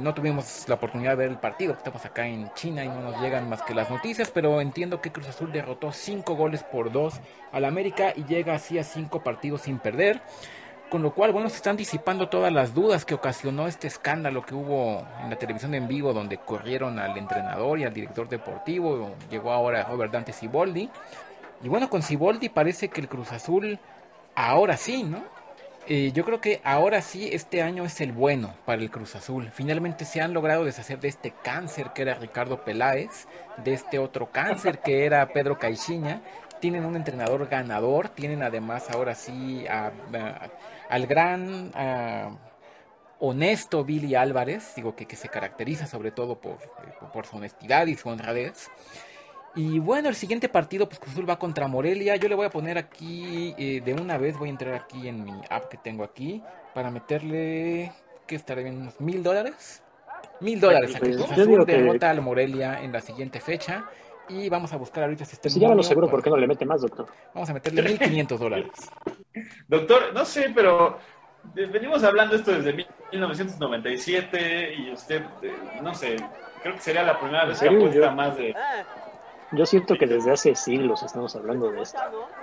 No 0.00 0.14
tuvimos 0.14 0.68
la 0.68 0.74
oportunidad 0.74 1.10
de 1.12 1.16
ver 1.16 1.28
el 1.30 1.38
partido, 1.38 1.72
estamos 1.72 2.04
acá 2.04 2.26
en 2.26 2.52
China 2.54 2.84
y 2.84 2.88
no 2.88 3.00
nos 3.00 3.20
llegan 3.20 3.48
más 3.48 3.62
que 3.62 3.74
las 3.74 3.90
noticias, 3.90 4.30
pero 4.30 4.60
entiendo 4.60 5.00
que 5.00 5.10
Cruz 5.12 5.28
Azul 5.28 5.50
derrotó 5.52 5.92
5 5.92 6.34
goles 6.34 6.62
por 6.62 6.92
2 6.92 7.14
al 7.52 7.64
América 7.64 8.12
y 8.14 8.24
llega 8.24 8.54
así 8.54 8.78
a 8.78 8.84
5 8.84 9.22
partidos 9.22 9.62
sin 9.62 9.78
perder. 9.78 10.20
Con 10.88 11.02
lo 11.02 11.12
cual, 11.14 11.32
bueno, 11.32 11.48
se 11.48 11.56
están 11.56 11.76
disipando 11.76 12.28
todas 12.28 12.52
las 12.52 12.72
dudas 12.72 13.04
que 13.04 13.14
ocasionó 13.14 13.66
este 13.66 13.88
escándalo 13.88 14.46
que 14.46 14.54
hubo 14.54 15.04
en 15.20 15.30
la 15.30 15.36
televisión 15.36 15.74
en 15.74 15.88
vivo, 15.88 16.12
donde 16.12 16.38
corrieron 16.38 17.00
al 17.00 17.18
entrenador 17.18 17.80
y 17.80 17.84
al 17.84 17.92
director 17.92 18.28
deportivo. 18.28 19.16
Llegó 19.28 19.50
ahora 19.50 19.82
Robert 19.82 20.12
Dante 20.12 20.32
Siboldi. 20.32 20.88
Y 21.60 21.68
bueno, 21.68 21.90
con 21.90 22.02
Siboldi 22.02 22.50
parece 22.50 22.86
que 22.88 23.00
el 23.00 23.08
Cruz 23.08 23.32
Azul 23.32 23.80
ahora 24.36 24.76
sí, 24.76 25.02
¿no? 25.02 25.24
Eh, 25.88 26.10
yo 26.12 26.24
creo 26.24 26.40
que 26.40 26.60
ahora 26.64 27.00
sí 27.00 27.28
este 27.32 27.62
año 27.62 27.84
es 27.84 28.00
el 28.00 28.10
bueno 28.10 28.54
para 28.64 28.82
el 28.82 28.90
Cruz 28.90 29.14
Azul. 29.14 29.50
Finalmente 29.52 30.04
se 30.04 30.20
han 30.20 30.34
logrado 30.34 30.64
deshacer 30.64 30.98
de 30.98 31.06
este 31.06 31.32
cáncer 31.44 31.92
que 31.94 32.02
era 32.02 32.14
Ricardo 32.14 32.64
Peláez, 32.64 33.28
de 33.62 33.72
este 33.72 34.00
otro 34.00 34.32
cáncer 34.32 34.80
que 34.80 35.06
era 35.06 35.28
Pedro 35.28 35.58
Caixinha. 35.60 36.22
Tienen 36.60 36.84
un 36.84 36.96
entrenador 36.96 37.46
ganador, 37.46 38.08
tienen 38.08 38.42
además 38.42 38.90
ahora 38.90 39.14
sí 39.14 39.64
al 40.88 41.06
gran 41.06 41.70
honesto 43.20 43.84
Billy 43.84 44.16
Álvarez, 44.16 44.74
digo 44.74 44.96
que, 44.96 45.06
que, 45.06 45.16
se 45.16 45.28
caracteriza 45.28 45.86
sobre 45.86 46.10
todo 46.10 46.40
por, 46.40 46.58
por 47.12 47.26
su 47.26 47.36
honestidad 47.36 47.86
y 47.86 47.94
su 47.94 48.08
honradez. 48.08 48.70
Y 49.56 49.78
bueno, 49.78 50.10
el 50.10 50.14
siguiente 50.14 50.50
partido, 50.50 50.86
pues 50.86 51.00
Cruz 51.00 51.14
Azul 51.14 51.28
va 51.28 51.38
contra 51.38 51.66
Morelia. 51.66 52.16
Yo 52.16 52.28
le 52.28 52.34
voy 52.34 52.44
a 52.44 52.50
poner 52.50 52.76
aquí, 52.76 53.54
eh, 53.56 53.80
de 53.82 53.94
una 53.94 54.18
vez 54.18 54.38
voy 54.38 54.48
a 54.48 54.52
entrar 54.52 54.74
aquí 54.74 55.08
en 55.08 55.24
mi 55.24 55.32
app 55.48 55.70
que 55.70 55.78
tengo 55.78 56.04
aquí, 56.04 56.42
para 56.74 56.90
meterle, 56.90 57.90
¿qué 58.26 58.36
estará 58.36 58.60
bien? 58.60 58.76
¿Unos 58.76 59.00
mil 59.00 59.22
dólares? 59.22 59.82
Mil 60.40 60.60
dólares 60.60 60.94
a 60.94 61.00
Cruz 61.00 61.30
Azul 61.30 61.64
derrota 61.64 62.10
al 62.10 62.20
Morelia 62.20 62.82
en 62.82 62.92
la 62.92 63.00
siguiente 63.00 63.40
fecha. 63.40 63.86
Y 64.28 64.50
vamos 64.50 64.74
a 64.74 64.76
buscar 64.76 65.04
ahorita 65.04 65.24
si 65.24 65.36
está 65.36 65.48
Si 65.48 65.58
ya 65.58 65.74
lo 65.74 65.82
seguro, 65.82 66.10
¿por 66.10 66.22
qué 66.22 66.28
no 66.28 66.36
le 66.36 66.46
mete 66.46 66.66
más, 66.66 66.82
doctor? 66.82 67.06
Vamos 67.32 67.48
a 67.48 67.54
meterle 67.54 67.82
mil 67.82 67.98
quinientos 67.98 68.38
dólares. 68.38 68.70
Doctor, 69.68 70.12
no 70.12 70.24
sé, 70.24 70.50
pero 70.54 70.98
venimos 71.54 72.02
hablando 72.02 72.36
esto 72.36 72.52
desde 72.52 72.72
1997 72.72 74.74
y 74.74 74.92
usted, 74.92 75.22
eh, 75.42 75.54
no 75.82 75.94
sé, 75.94 76.16
creo 76.62 76.74
que 76.74 76.80
sería 76.80 77.02
la 77.02 77.20
primera 77.20 77.44
vez 77.44 77.60
que 77.60 77.68
apuesta 77.68 78.10
más 78.10 78.36
de 78.36 78.54
yo 79.52 79.64
siento 79.64 79.96
que 79.96 80.06
desde 80.06 80.32
hace 80.32 80.54
siglos 80.54 81.02
estamos 81.02 81.34
hablando 81.36 81.70
de 81.70 81.82
esto. 81.82 81.98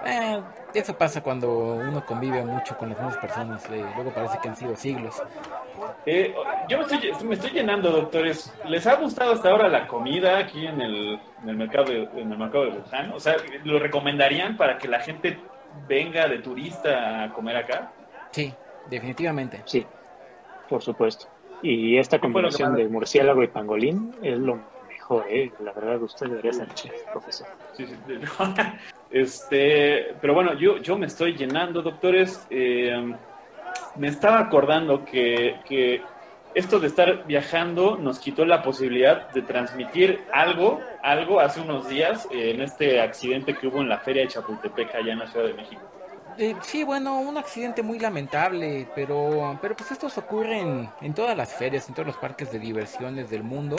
Eh, 0.06 0.42
eso 0.74 0.98
pasa 0.98 1.22
cuando 1.22 1.76
uno 1.76 2.06
convive 2.06 2.44
mucho 2.46 2.78
con 2.78 2.90
las 2.90 2.98
mismas 2.98 3.18
personas. 3.18 3.66
Eh, 3.70 3.86
luego 3.96 4.14
parece 4.14 4.38
que 4.42 4.50
han 4.50 4.56
sido 4.56 4.76
siglos. 4.76 5.22
Eh, 6.06 6.34
yo 6.70 6.78
me 6.78 6.84
estoy, 6.84 7.26
me 7.26 7.36
estoy, 7.36 7.52
llenando, 7.52 7.92
doctores. 7.92 8.54
¿Les 8.66 8.88
ha 8.88 8.96
gustado 8.96 9.34
hasta 9.34 9.50
ahora 9.50 9.68
la 9.68 9.88
comida 9.88 10.38
aquí 10.38 10.66
en 10.66 10.82
el, 10.82 11.20
en 11.42 11.50
el 11.50 11.56
mercado 11.58 11.86
de, 11.86 12.04
en 12.04 12.32
el 12.32 12.38
mercado 12.38 12.66
de 12.66 12.72
Wuhan? 12.72 13.12
O 13.14 13.20
sea, 13.20 13.36
¿lo 13.64 13.80
recomendarían 13.80 14.56
para 14.56 14.78
que 14.78 14.88
la 14.88 15.00
gente 15.00 15.38
venga 15.88 16.28
de 16.28 16.40
turista 16.40 17.24
a 17.24 17.34
comer 17.34 17.58
acá? 17.58 17.92
Sí, 18.32 18.54
definitivamente. 18.90 19.62
Sí, 19.66 19.86
por 20.70 20.82
supuesto. 20.82 21.28
Y 21.62 21.98
esta 21.98 22.20
combinación 22.20 22.76
de 22.76 22.88
murciélago 22.88 23.44
y 23.44 23.48
pangolín 23.48 24.16
es 24.22 24.38
lo 24.38 24.73
¿eh? 25.28 25.52
La 25.60 25.72
verdad, 25.74 26.02
usted 26.02 26.28
debería 26.28 26.54
ser 26.54 26.74
chef, 26.74 27.04
profesor. 27.12 27.48
Sí, 27.76 27.86
sí. 27.86 27.96
este, 29.12 30.16
pero 30.22 30.34
bueno, 30.34 30.54
yo, 30.54 30.78
yo 30.78 30.98
me 30.98 31.08
estoy 31.08 31.36
llenando, 31.36 31.82
doctores. 31.82 32.46
Eh, 32.50 33.14
me 33.96 34.08
estaba 34.08 34.40
acordando 34.40 35.04
que, 35.06 35.60
que 35.66 36.02
esto 36.56 36.80
de 36.80 36.88
estar 36.88 37.26
viajando 37.26 37.98
nos 37.98 38.20
quitó 38.20 38.46
la 38.46 38.62
posibilidad 38.62 39.30
de 39.32 39.42
transmitir 39.42 40.24
algo, 40.32 40.80
algo 41.02 41.40
hace 41.40 41.62
unos 41.62 41.88
días 41.90 42.28
eh, 42.32 42.52
en 42.52 42.62
este 42.62 43.02
accidente 43.02 43.56
que 43.56 43.68
hubo 43.68 43.82
en 43.82 43.90
la 43.90 44.00
feria 44.00 44.24
de 44.24 44.30
Chapultepec 44.30 44.94
allá 44.96 45.14
en 45.14 45.20
la 45.20 45.28
Ciudad 45.28 45.48
de 45.48 45.54
México. 45.54 45.82
Eh, 46.38 46.56
sí, 46.62 46.84
bueno, 46.84 47.20
un 47.20 47.38
accidente 47.38 47.84
muy 47.84 48.00
lamentable, 48.00 48.88
pero, 48.96 49.58
pero 49.62 49.76
pues 49.76 49.92
estos 49.92 50.18
ocurren 50.18 50.90
en 51.02 51.14
todas 51.14 51.38
las 51.38 51.54
ferias, 51.54 51.88
en 51.88 51.94
todos 51.94 52.08
los 52.08 52.18
parques 52.18 52.52
de 52.52 52.60
diversiones 52.60 53.30
del 53.30 53.44
mundo. 53.44 53.76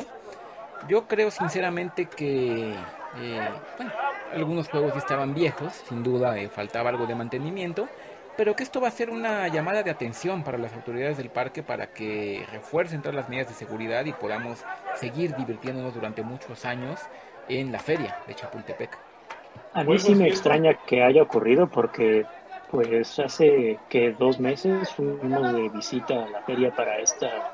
Yo 0.89 1.07
creo 1.07 1.31
sinceramente 1.31 2.07
que, 2.07 2.73
eh, 2.73 3.49
algunos 4.33 4.69
juegos 4.69 4.97
estaban 4.97 5.35
viejos, 5.35 5.73
sin 5.89 6.03
duda 6.03 6.35
faltaba 6.51 6.91
algo 6.91 7.07
de 7.07 7.15
mantenimiento, 7.15 7.89
pero 8.37 8.57
que 8.57 8.65
esto 8.65 8.81
va 8.81 8.89
a 8.89 8.91
ser 8.91 9.11
una 9.11 9.47
llamada 9.49 9.83
de 9.83 9.91
atención 9.91 10.43
para 10.43 10.59
las 10.59 10.73
autoridades 10.73 11.17
del 11.17 11.31
parque 11.31 11.63
para 11.63 11.89
que 11.89 12.45
refuercen 12.53 13.01
todas 13.01 13.15
las 13.15 13.29
medidas 13.29 13.49
de 13.49 13.55
seguridad 13.55 14.05
y 14.05 14.13
podamos 14.13 14.65
seguir 14.97 15.35
divirtiéndonos 15.37 15.95
durante 15.95 16.23
muchos 16.23 16.65
años 16.65 17.01
en 17.49 17.71
la 17.71 17.79
feria 17.79 18.19
de 18.27 18.35
Chapultepec. 18.35 18.99
A 19.73 19.85
mí 19.85 19.99
sí 19.99 20.15
me 20.15 20.29
extraña 20.29 20.75
que 20.87 21.03
haya 21.03 21.23
ocurrido 21.23 21.69
porque 21.69 22.27
pues 22.71 23.19
hace 23.21 23.79
que 23.89 24.13
dos 24.13 24.41
meses 24.41 24.91
fuimos 24.91 25.53
de 25.53 25.69
visita 25.69 26.25
a 26.25 26.29
la 26.29 26.43
feria 26.43 26.75
para 26.75 26.99
esta 26.99 27.53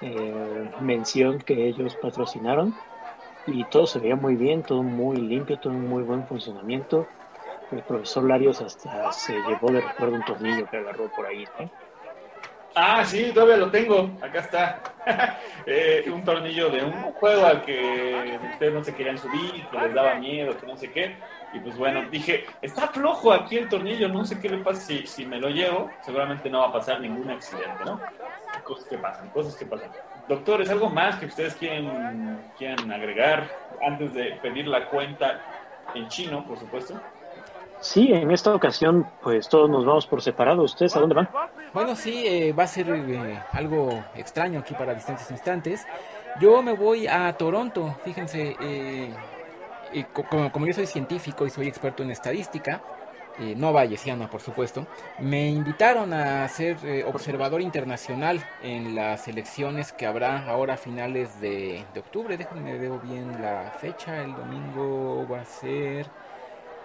eh, 0.00 0.70
mención 0.80 1.38
que 1.38 1.68
ellos 1.68 1.96
patrocinaron 1.96 2.74
y 3.46 3.64
todo 3.64 3.86
se 3.86 3.98
veía 3.98 4.16
muy 4.16 4.36
bien, 4.36 4.62
todo 4.62 4.82
muy 4.82 5.16
limpio, 5.16 5.58
todo 5.58 5.72
en 5.72 5.88
muy 5.88 6.02
buen 6.02 6.26
funcionamiento 6.26 7.06
el 7.72 7.82
profesor 7.82 8.24
Larios 8.24 8.60
hasta 8.60 9.12
se 9.12 9.34
llevó 9.42 9.72
de 9.72 9.80
recuerdo 9.80 10.14
un 10.16 10.24
tornillo 10.24 10.68
que 10.70 10.76
agarró 10.76 11.10
por 11.14 11.26
ahí, 11.26 11.44
Ah, 12.78 13.02
sí, 13.06 13.30
todavía 13.32 13.56
lo 13.56 13.70
tengo. 13.70 14.10
Acá 14.20 14.40
está. 14.40 14.82
Eh, 15.68 16.08
un 16.12 16.22
tornillo 16.22 16.68
de 16.68 16.84
un 16.84 16.92
juego 17.14 17.44
al 17.44 17.62
que 17.62 18.38
ustedes 18.52 18.72
no 18.72 18.84
se 18.84 18.94
querían 18.94 19.18
subir, 19.18 19.66
que 19.68 19.78
les 19.78 19.92
daba 19.92 20.14
miedo, 20.14 20.56
que 20.56 20.64
no 20.64 20.76
sé 20.76 20.92
qué. 20.92 21.16
Y 21.56 21.60
pues 21.60 21.78
bueno, 21.78 22.02
dije, 22.10 22.44
está 22.60 22.88
flojo 22.88 23.32
aquí 23.32 23.56
el 23.56 23.68
tornillo, 23.68 24.08
no 24.08 24.26
sé 24.26 24.38
qué 24.38 24.50
le 24.50 24.58
pasa 24.58 24.82
si, 24.82 25.06
si 25.06 25.24
me 25.24 25.38
lo 25.38 25.48
llevo. 25.48 25.90
Seguramente 26.02 26.50
no 26.50 26.60
va 26.60 26.66
a 26.66 26.72
pasar 26.72 27.00
ningún 27.00 27.30
accidente, 27.30 27.82
¿no? 27.82 27.98
Cosas 28.62 28.84
que 28.84 28.98
pasan, 28.98 29.30
cosas 29.30 29.56
que 29.56 29.64
pasan. 29.64 29.90
Doctores, 30.28 30.68
¿algo 30.68 30.90
más 30.90 31.16
que 31.16 31.26
ustedes 31.26 31.54
quieren, 31.54 32.40
quieran 32.58 32.92
agregar 32.92 33.48
antes 33.80 34.12
de 34.12 34.38
pedir 34.42 34.68
la 34.68 34.86
cuenta 34.86 35.40
en 35.94 36.06
chino, 36.08 36.44
por 36.46 36.58
supuesto? 36.58 37.00
Sí, 37.80 38.12
en 38.12 38.30
esta 38.30 38.54
ocasión, 38.54 39.06
pues 39.22 39.48
todos 39.48 39.70
nos 39.70 39.86
vamos 39.86 40.06
por 40.06 40.20
separado. 40.20 40.62
¿Ustedes 40.62 40.94
a 40.94 41.00
dónde 41.00 41.14
van? 41.14 41.28
Bueno, 41.72 41.96
sí, 41.96 42.24
eh, 42.26 42.52
va 42.52 42.64
a 42.64 42.66
ser 42.66 42.90
eh, 42.90 43.40
algo 43.52 44.04
extraño 44.14 44.60
aquí 44.60 44.74
para 44.74 44.92
distantes 44.92 45.30
instantes. 45.30 45.86
Yo 46.38 46.60
me 46.60 46.74
voy 46.74 47.06
a 47.06 47.32
Toronto, 47.32 47.96
fíjense, 48.04 48.56
eh, 48.60 49.14
como, 50.12 50.66
yo 50.66 50.72
soy 50.72 50.86
científico 50.86 51.46
y 51.46 51.50
soy 51.50 51.68
experto 51.68 52.02
en 52.02 52.10
estadística, 52.10 52.82
no 53.56 53.72
bayesiana 53.72 54.30
por 54.30 54.40
supuesto, 54.40 54.86
me 55.18 55.50
invitaron 55.50 56.14
a 56.14 56.48
ser 56.48 56.78
observador 57.06 57.60
internacional 57.60 58.42
en 58.62 58.94
las 58.94 59.28
elecciones 59.28 59.92
que 59.92 60.06
habrá 60.06 60.48
ahora 60.48 60.74
a 60.74 60.76
finales 60.78 61.38
de, 61.40 61.84
de 61.92 62.00
octubre. 62.00 62.38
Déjenme 62.38 62.78
ver 62.78 62.92
bien 63.02 63.42
la 63.42 63.72
fecha, 63.78 64.22
el 64.22 64.34
domingo 64.34 65.26
va 65.30 65.40
a 65.40 65.44
ser 65.44 66.06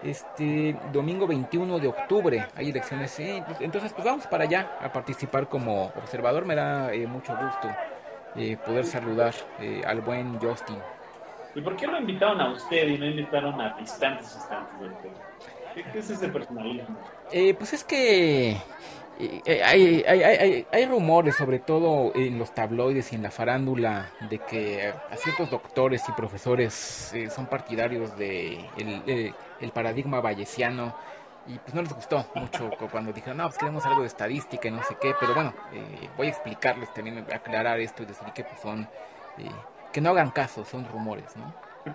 este 0.04 0.76
domingo 0.92 1.28
21 1.28 1.80
de 1.80 1.88
octubre 1.88 2.48
hay 2.56 2.70
elecciones. 2.70 3.16
entonces, 3.20 3.94
pues 3.94 4.04
vamos 4.06 4.26
para 4.28 4.46
allá 4.46 4.78
a 4.82 4.92
participar 4.92 5.48
como 5.48 5.86
observador. 5.96 6.46
Me 6.46 6.56
da 6.56 6.94
eh, 6.94 7.06
mucho 7.06 7.36
gusto 7.36 7.70
eh, 8.36 8.58
poder 8.58 8.86
saludar 8.86 9.34
eh, 9.60 9.82
al 9.86 10.02
buen 10.02 10.40
Justin. 10.40 10.78
¿Y 11.54 11.62
por 11.62 11.76
qué 11.76 11.88
lo 11.88 12.00
invitaron 12.00 12.40
a 12.42 12.52
usted 12.52 12.88
y 12.88 12.98
no 12.98 13.06
invitaron 13.06 13.60
a 13.60 13.76
distantes 13.78 14.36
instantes 14.36 14.92
¿Qué, 15.74 16.00
es 16.00 16.10
ese 16.10 16.28
personalismo? 16.30 16.98
pues 17.58 17.74
es 17.74 17.84
que 17.84 18.58
hay, 19.64 20.04
hay, 20.08 20.24
hay, 20.24 20.68
hay, 20.72 20.86
rumores, 20.86 21.36
sobre 21.36 21.60
todo 21.60 22.12
en 22.16 22.40
los 22.40 22.54
tabloides 22.54 23.12
y 23.14 23.16
en 23.16 23.24
la 23.24 23.32
farándula, 23.32 24.12
de 24.30 24.40
que 24.40 24.94
a 25.10 25.16
ciertos 25.16 25.50
doctores 25.52 26.04
y 26.10 26.12
profesores 26.14 27.14
son 27.34 27.46
partidarios 27.46 28.18
de 28.18 28.66
el, 29.60 29.72
paradigma 29.72 30.22
bayesiano 30.22 30.96
y 31.48 31.58
pues 31.58 31.74
no 31.74 31.82
les 31.82 31.94
gustó 31.94 32.26
mucho 32.36 32.70
cuando 32.92 33.12
dijeron, 33.12 33.38
no, 33.38 33.46
pues 33.46 33.58
queremos 33.58 33.86
algo 33.86 34.02
de 34.02 34.08
estadística 34.08 34.68
y 34.68 34.72
no 34.72 34.84
sé 34.84 34.96
qué, 35.00 35.14
pero 35.20 35.34
bueno, 35.34 35.54
eh, 35.74 36.10
voy 36.18 36.28
a 36.28 36.30
explicarles 36.30 36.94
también, 36.94 37.26
aclarar 37.34 37.80
esto 37.80 38.04
y 38.04 38.06
decir 38.06 38.28
que 38.34 38.44
pues 38.44 38.60
son, 38.62 38.88
eh, 39.38 39.50
que 39.91 40.01
no 40.01 40.12
hagan 40.12 40.32
caso, 40.32 40.65
son 40.65 40.88
rumores, 40.88 41.36
¿no? 41.36 41.54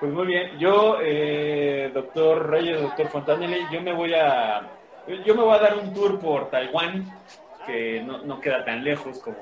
Pues 0.00 0.12
muy 0.12 0.26
bien, 0.26 0.58
yo, 0.58 0.98
eh, 1.00 1.90
doctor 1.94 2.50
Reyes, 2.50 2.82
doctor 2.82 3.08
Fontanelli, 3.08 3.66
yo 3.70 3.80
me 3.80 3.92
voy 3.92 4.14
a, 4.14 4.68
yo 5.24 5.34
me 5.36 5.42
voy 5.42 5.54
a 5.54 5.60
dar 5.60 5.78
un 5.78 5.94
tour 5.94 6.18
por 6.18 6.50
Taiwán, 6.50 7.06
que 7.64 8.02
no, 8.02 8.18
no 8.18 8.40
queda 8.40 8.64
tan 8.64 8.82
lejos 8.82 9.20
como 9.20 9.36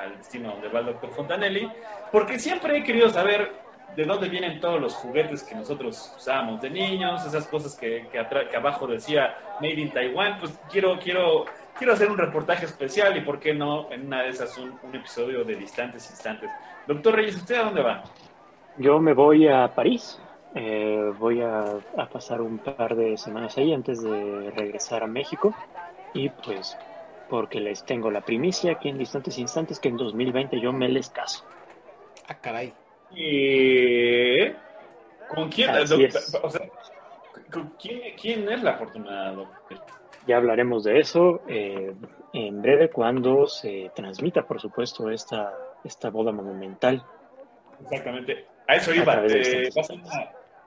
al 0.00 0.16
destino 0.18 0.50
donde 0.50 0.68
va 0.68 0.78
el 0.78 0.86
doctor 0.86 1.10
Fontanelli, 1.10 1.68
porque 2.12 2.38
siempre 2.38 2.78
he 2.78 2.84
querido 2.84 3.08
saber 3.08 3.66
de 3.96 4.04
dónde 4.04 4.28
vienen 4.28 4.60
todos 4.60 4.80
los 4.80 4.94
juguetes 4.94 5.42
que 5.42 5.54
nosotros 5.54 6.12
usábamos 6.16 6.60
de 6.60 6.70
niños, 6.70 7.24
esas 7.24 7.46
cosas 7.46 7.74
que, 7.74 8.06
que, 8.12 8.56
abajo 8.56 8.86
decía 8.86 9.36
Made 9.60 9.80
in 9.80 9.90
Taiwan, 9.90 10.38
pues 10.38 10.52
quiero, 10.70 10.98
quiero, 10.98 11.46
quiero 11.78 11.92
hacer 11.92 12.10
un 12.10 12.18
reportaje 12.18 12.64
especial 12.64 13.16
y 13.16 13.20
por 13.20 13.38
qué 13.38 13.54
no 13.54 13.90
en 13.90 14.06
una 14.06 14.22
de 14.22 14.30
esas 14.30 14.56
un, 14.58 14.78
episodio 14.92 15.44
de 15.44 15.56
distantes 15.56 16.08
instantes. 16.10 16.50
Doctor 16.86 17.14
Reyes, 17.14 17.36
¿usted 17.36 17.56
a 17.56 17.64
dónde 17.64 17.82
va? 17.82 18.04
Yo 18.78 18.98
me 19.00 19.12
voy 19.12 19.48
a 19.48 19.74
París. 19.74 20.20
Eh, 20.54 21.12
voy 21.18 21.42
a, 21.42 21.64
a, 21.98 22.08
pasar 22.08 22.40
un 22.40 22.58
par 22.58 22.96
de 22.96 23.16
semanas 23.18 23.58
ahí 23.58 23.74
antes 23.74 24.02
de 24.02 24.50
regresar 24.56 25.02
a 25.02 25.06
México 25.06 25.54
y 26.14 26.30
pues 26.30 26.78
porque 27.28 27.60
les 27.60 27.84
tengo 27.84 28.10
la 28.10 28.22
primicia 28.22 28.76
que 28.76 28.88
en 28.88 28.98
distantes 28.98 29.36
instantes 29.38 29.80
que 29.80 29.88
en 29.88 29.96
2020 29.96 30.58
yo 30.60 30.72
me 30.72 30.88
les 30.88 31.10
caso. 31.10 31.44
Ah, 32.28 32.34
caray. 32.40 32.72
¿Con 35.28 35.48
quién? 35.50 35.70
O 35.70 35.86
sea, 36.50 36.68
¿quién, 37.78 38.48
es 38.48 38.62
la 38.62 38.72
afortunada? 38.72 39.36
Ya 40.26 40.36
hablaremos 40.36 40.84
de 40.84 40.98
eso 40.98 41.42
eh, 41.48 41.94
en 42.32 42.62
breve 42.62 42.90
cuando 42.90 43.46
se 43.46 43.90
transmita, 43.94 44.42
por 44.42 44.60
supuesto, 44.60 45.10
esta, 45.10 45.54
esta 45.84 46.10
boda 46.10 46.32
monumental. 46.32 47.04
Exactamente. 47.82 48.46
A 48.66 48.74
eso 48.74 48.92
iba. 48.92 49.24
Eh, 49.26 49.70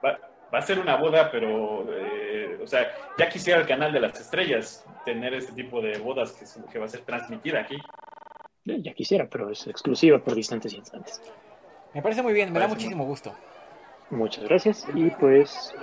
va, 0.04 0.58
a 0.58 0.62
ser 0.62 0.78
una, 0.78 0.96
boda, 0.96 1.30
pero, 1.30 1.86
eh, 1.92 2.58
o 2.62 2.66
sea, 2.66 2.88
ya 3.18 3.28
quisiera 3.28 3.60
el 3.60 3.66
canal 3.66 3.92
de 3.92 4.00
las 4.00 4.18
estrellas 4.18 4.84
tener 5.04 5.34
este 5.34 5.52
tipo 5.52 5.80
de 5.80 5.98
bodas 5.98 6.32
que, 6.32 6.72
que 6.72 6.78
va 6.78 6.86
a 6.86 6.88
ser 6.88 7.02
transmitida 7.02 7.60
aquí. 7.60 7.76
Ya 8.64 8.92
quisiera, 8.92 9.26
pero 9.28 9.50
es 9.50 9.66
exclusiva 9.66 10.18
por 10.18 10.34
distantes 10.34 10.72
instantes. 10.74 11.20
Me 11.92 12.02
parece 12.02 12.22
muy 12.22 12.32
bien, 12.32 12.52
me 12.52 12.60
da 12.60 12.68
muchísimo 12.68 13.04
gusto. 13.04 13.34
Muchas 14.10 14.44
gracias 14.44 14.86
y 14.94 15.10
pues... 15.10 15.74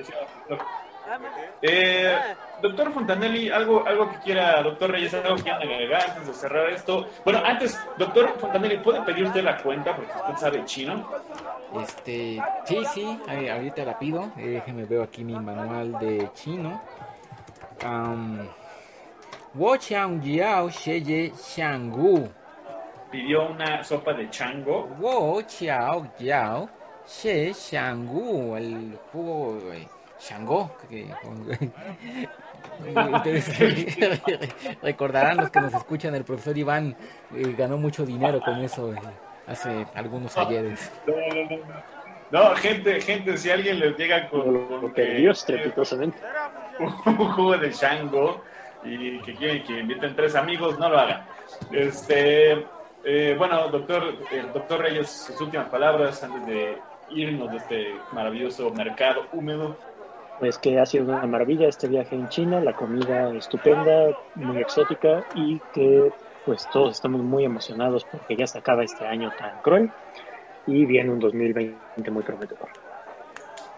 Eh, 1.62 2.16
doctor 2.62 2.92
Fontanelli, 2.92 3.50
algo, 3.50 3.86
algo 3.86 4.10
que 4.12 4.18
quiera, 4.20 4.62
doctor 4.62 4.92
Reyes, 4.92 5.14
algo 5.14 5.36
que 5.36 5.44
quiera 5.44 5.58
agregar 5.58 6.10
antes 6.10 6.28
de 6.28 6.34
cerrar 6.34 6.70
esto. 6.70 7.08
Bueno, 7.24 7.42
antes, 7.46 7.80
doctor 7.98 8.38
Fontanelli, 8.40 8.78
¿puede 8.78 9.02
pedir 9.02 9.26
usted 9.26 9.44
la 9.44 9.58
cuenta 9.58 9.96
porque 9.96 10.12
usted 10.16 10.36
sabe 10.38 10.66
chino? 10.66 11.10
Este, 11.82 12.42
sí, 12.66 12.84
sí, 12.94 13.20
ahorita 13.28 13.84
la 13.84 14.00
pido. 14.00 14.32
Eh, 14.38 14.48
déjeme 14.50 14.86
veo 14.86 15.04
aquí 15.04 15.24
mi 15.24 15.40
manual 15.40 16.00
de 16.00 16.30
chino. 16.34 16.82
Um, 17.86 18.48
Wo 19.54 19.78
Chang 19.78 20.22
Yao 20.22 20.70
Sheye 20.70 21.32
Gu 21.90 22.30
pidió 23.12 23.50
una 23.50 23.84
sopa 23.84 24.14
de 24.14 24.30
chango. 24.30 24.88
Wo 25.00 25.42
Chiao 25.44 26.08
Yao 26.20 26.70
She 27.08 27.54
Shangu, 27.54 28.58
el 28.58 29.00
jugo 29.12 29.58
de 29.62 29.88
Shango. 30.20 30.70
ustedes 33.14 33.52
recordarán 34.82 35.38
los 35.38 35.50
que 35.50 35.62
nos 35.62 35.74
escuchan, 35.74 36.16
el 36.16 36.24
profesor 36.24 36.58
Iván 36.58 36.96
eh, 37.36 37.56
ganó 37.58 37.78
mucho 37.78 38.06
dinero 38.06 38.40
con 38.42 38.58
eso 38.64 38.94
eh, 38.94 38.98
hace 39.48 39.86
algunos 39.96 40.38
ayeres. 40.38 40.92
No, 42.30 42.56
gente, 42.56 43.00
gente, 43.02 43.38
si 43.38 43.50
alguien 43.50 43.80
les 43.80 43.98
llega 43.98 44.30
con, 44.30 44.94
Dios 44.94 45.40
estrepitosamente 45.40 46.18
un 46.80 46.90
jugo 47.16 47.58
de 47.58 47.72
Shango 47.72 48.42
y 48.84 49.20
que 49.22 49.34
quieren 49.36 49.64
que 49.64 49.80
inviten 49.80 50.16
tres 50.16 50.36
amigos, 50.36 50.78
no 50.78 50.90
lo 50.90 51.00
hagan. 51.00 51.26
Este, 51.72 52.66
Eh, 53.10 53.36
bueno, 53.38 53.70
doctor, 53.70 54.18
doctor 54.54 54.82
Reyes, 54.82 55.10
sus 55.10 55.40
últimas 55.40 55.70
palabras 55.70 56.22
antes 56.26 56.46
de 56.46 56.78
irnos 57.12 57.50
de 57.52 57.58
este 57.58 57.96
maravilloso 58.12 58.70
mercado 58.72 59.28
húmedo. 59.32 59.78
Pues 60.40 60.58
que 60.58 60.80
ha 60.80 60.86
sido 60.86 61.06
una 61.06 61.26
maravilla 61.26 61.68
este 61.68 61.88
viaje 61.88 62.16
en 62.16 62.30
China, 62.30 62.60
la 62.62 62.74
comida 62.74 63.34
estupenda, 63.34 64.16
muy 64.36 64.58
exótica 64.60 65.26
y 65.34 65.60
que 65.74 66.12
pues 66.46 66.70
todos 66.72 66.96
estamos 66.96 67.22
muy 67.22 67.44
emocionados 67.44 68.06
porque 68.06 68.36
ya 68.36 68.48
se 68.48 68.60
acaba 68.60 68.84
este 68.84 69.06
año 69.06 69.32
tan 69.38 69.62
cruel 69.62 69.92
y 70.68 70.86
viene 70.86 71.12
un 71.12 71.20
2020 71.20 72.12
muy 72.12 72.24
prometedor. 72.24 72.70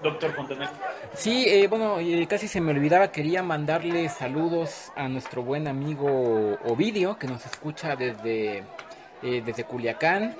Doctor 0.02 0.32
Fontanet. 0.34 0.70
Sí, 1.14 1.46
eh, 1.48 1.68
bueno, 1.68 2.00
eh, 2.00 2.26
casi 2.28 2.48
se 2.48 2.62
me 2.62 2.72
olvidaba, 2.72 3.12
quería 3.12 3.44
mandarle 3.44 4.08
saludos 4.10 4.92
a 4.96 5.08
nuestro 5.08 5.44
buen 5.44 5.68
amigo 5.68 6.58
Ovidio, 6.66 7.18
que 7.18 7.28
nos 7.28 7.46
escucha 7.46 7.96
desde, 7.96 8.64
eh, 9.24 9.42
desde 9.46 9.64
Culiacán. 9.66 10.36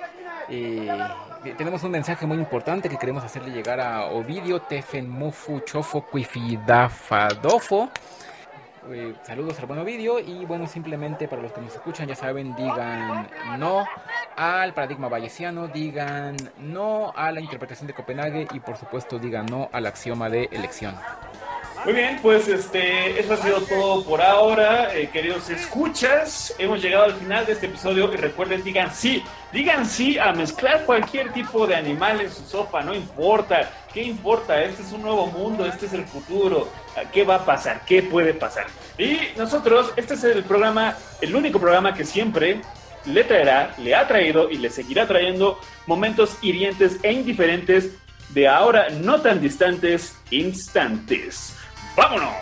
Tenemos 1.42 1.82
un 1.84 1.90
mensaje 1.90 2.26
muy 2.26 2.36
importante 2.36 2.88
que 2.88 2.98
queremos 2.98 3.24
hacerle 3.24 3.50
llegar 3.50 3.80
a 3.80 4.06
Ovidio, 4.06 4.60
Tefen 4.60 5.08
Mufu 5.08 5.60
Chofo 5.60 6.02
Cuifidafadofo. 6.02 7.88
Eh, 8.90 9.14
saludos 9.22 9.58
al 9.60 9.66
buen 9.66 9.84
vídeo 9.84 10.18
y 10.18 10.44
bueno, 10.46 10.66
simplemente 10.66 11.28
para 11.28 11.42
los 11.42 11.52
que 11.52 11.60
nos 11.60 11.74
escuchan 11.74 12.08
ya 12.08 12.14
saben, 12.14 12.54
digan 12.56 13.28
no 13.58 13.86
al 14.36 14.72
paradigma 14.74 15.08
bayesiano, 15.08 15.68
digan 15.68 16.36
no 16.58 17.12
a 17.14 17.30
la 17.30 17.40
interpretación 17.40 17.86
de 17.86 17.94
Copenhague 17.94 18.48
y 18.52 18.60
por 18.60 18.76
supuesto 18.76 19.18
digan 19.18 19.46
no 19.46 19.68
al 19.72 19.86
axioma 19.86 20.28
de 20.28 20.48
elección. 20.50 20.94
Muy 21.84 21.94
bien, 21.94 22.18
pues 22.20 22.46
este, 22.46 23.18
eso 23.18 23.32
ha 23.32 23.36
sido 23.38 23.62
todo 23.62 24.04
por 24.04 24.20
ahora, 24.20 24.94
eh, 24.94 25.08
queridos 25.10 25.48
escuchas. 25.48 26.54
Hemos 26.58 26.82
llegado 26.82 27.04
al 27.04 27.14
final 27.14 27.46
de 27.46 27.52
este 27.52 27.66
episodio 27.66 28.12
y 28.12 28.16
recuerden, 28.16 28.62
digan 28.62 28.94
sí, 28.94 29.22
digan 29.50 29.86
sí 29.86 30.18
a 30.18 30.32
mezclar 30.32 30.84
cualquier 30.84 31.32
tipo 31.32 31.66
de 31.66 31.76
animal 31.76 32.20
en 32.20 32.30
su 32.30 32.44
sopa, 32.44 32.82
no 32.82 32.94
importa, 32.94 33.70
¿qué 33.94 34.02
importa? 34.02 34.62
Este 34.62 34.82
es 34.82 34.92
un 34.92 35.02
nuevo 35.02 35.26
mundo, 35.28 35.64
este 35.64 35.86
es 35.86 35.94
el 35.94 36.04
futuro, 36.04 36.68
¿qué 37.12 37.24
va 37.24 37.36
a 37.36 37.44
pasar? 37.46 37.80
¿Qué 37.86 38.02
puede 38.02 38.34
pasar? 38.34 38.66
Y 38.98 39.18
nosotros, 39.38 39.92
este 39.96 40.14
es 40.14 40.24
el 40.24 40.44
programa, 40.44 40.96
el 41.22 41.34
único 41.34 41.58
programa 41.58 41.94
que 41.94 42.04
siempre 42.04 42.60
le 43.06 43.24
traerá, 43.24 43.74
le 43.78 43.94
ha 43.94 44.06
traído 44.06 44.50
y 44.50 44.58
le 44.58 44.68
seguirá 44.68 45.06
trayendo 45.06 45.58
momentos 45.86 46.36
hirientes 46.42 46.98
e 47.02 47.12
indiferentes 47.12 47.90
de 48.34 48.48
ahora 48.48 48.90
no 48.90 49.20
tan 49.22 49.40
distantes 49.40 50.14
instantes. 50.30 51.56
¡Vámonos! 52.00 52.32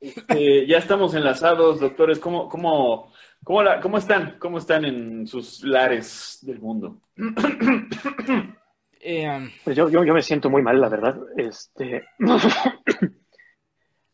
Este, 0.00 0.66
ya 0.68 0.78
estamos 0.78 1.12
enlazados, 1.16 1.80
doctores. 1.80 2.20
¿Cómo, 2.20 2.48
cómo, 2.48 3.12
cómo, 3.42 3.62
la, 3.64 3.80
¿Cómo 3.80 3.98
están? 3.98 4.36
¿Cómo 4.38 4.58
están 4.58 4.84
en 4.84 5.26
sus 5.26 5.64
lares 5.64 6.38
del 6.42 6.60
mundo? 6.60 7.00
Eh, 9.08 9.52
pues 9.62 9.76
yo, 9.76 9.88
yo, 9.88 10.02
yo, 10.02 10.12
me 10.12 10.20
siento 10.20 10.50
muy 10.50 10.62
mal, 10.62 10.80
la 10.80 10.88
verdad. 10.88 11.16
Este, 11.36 12.02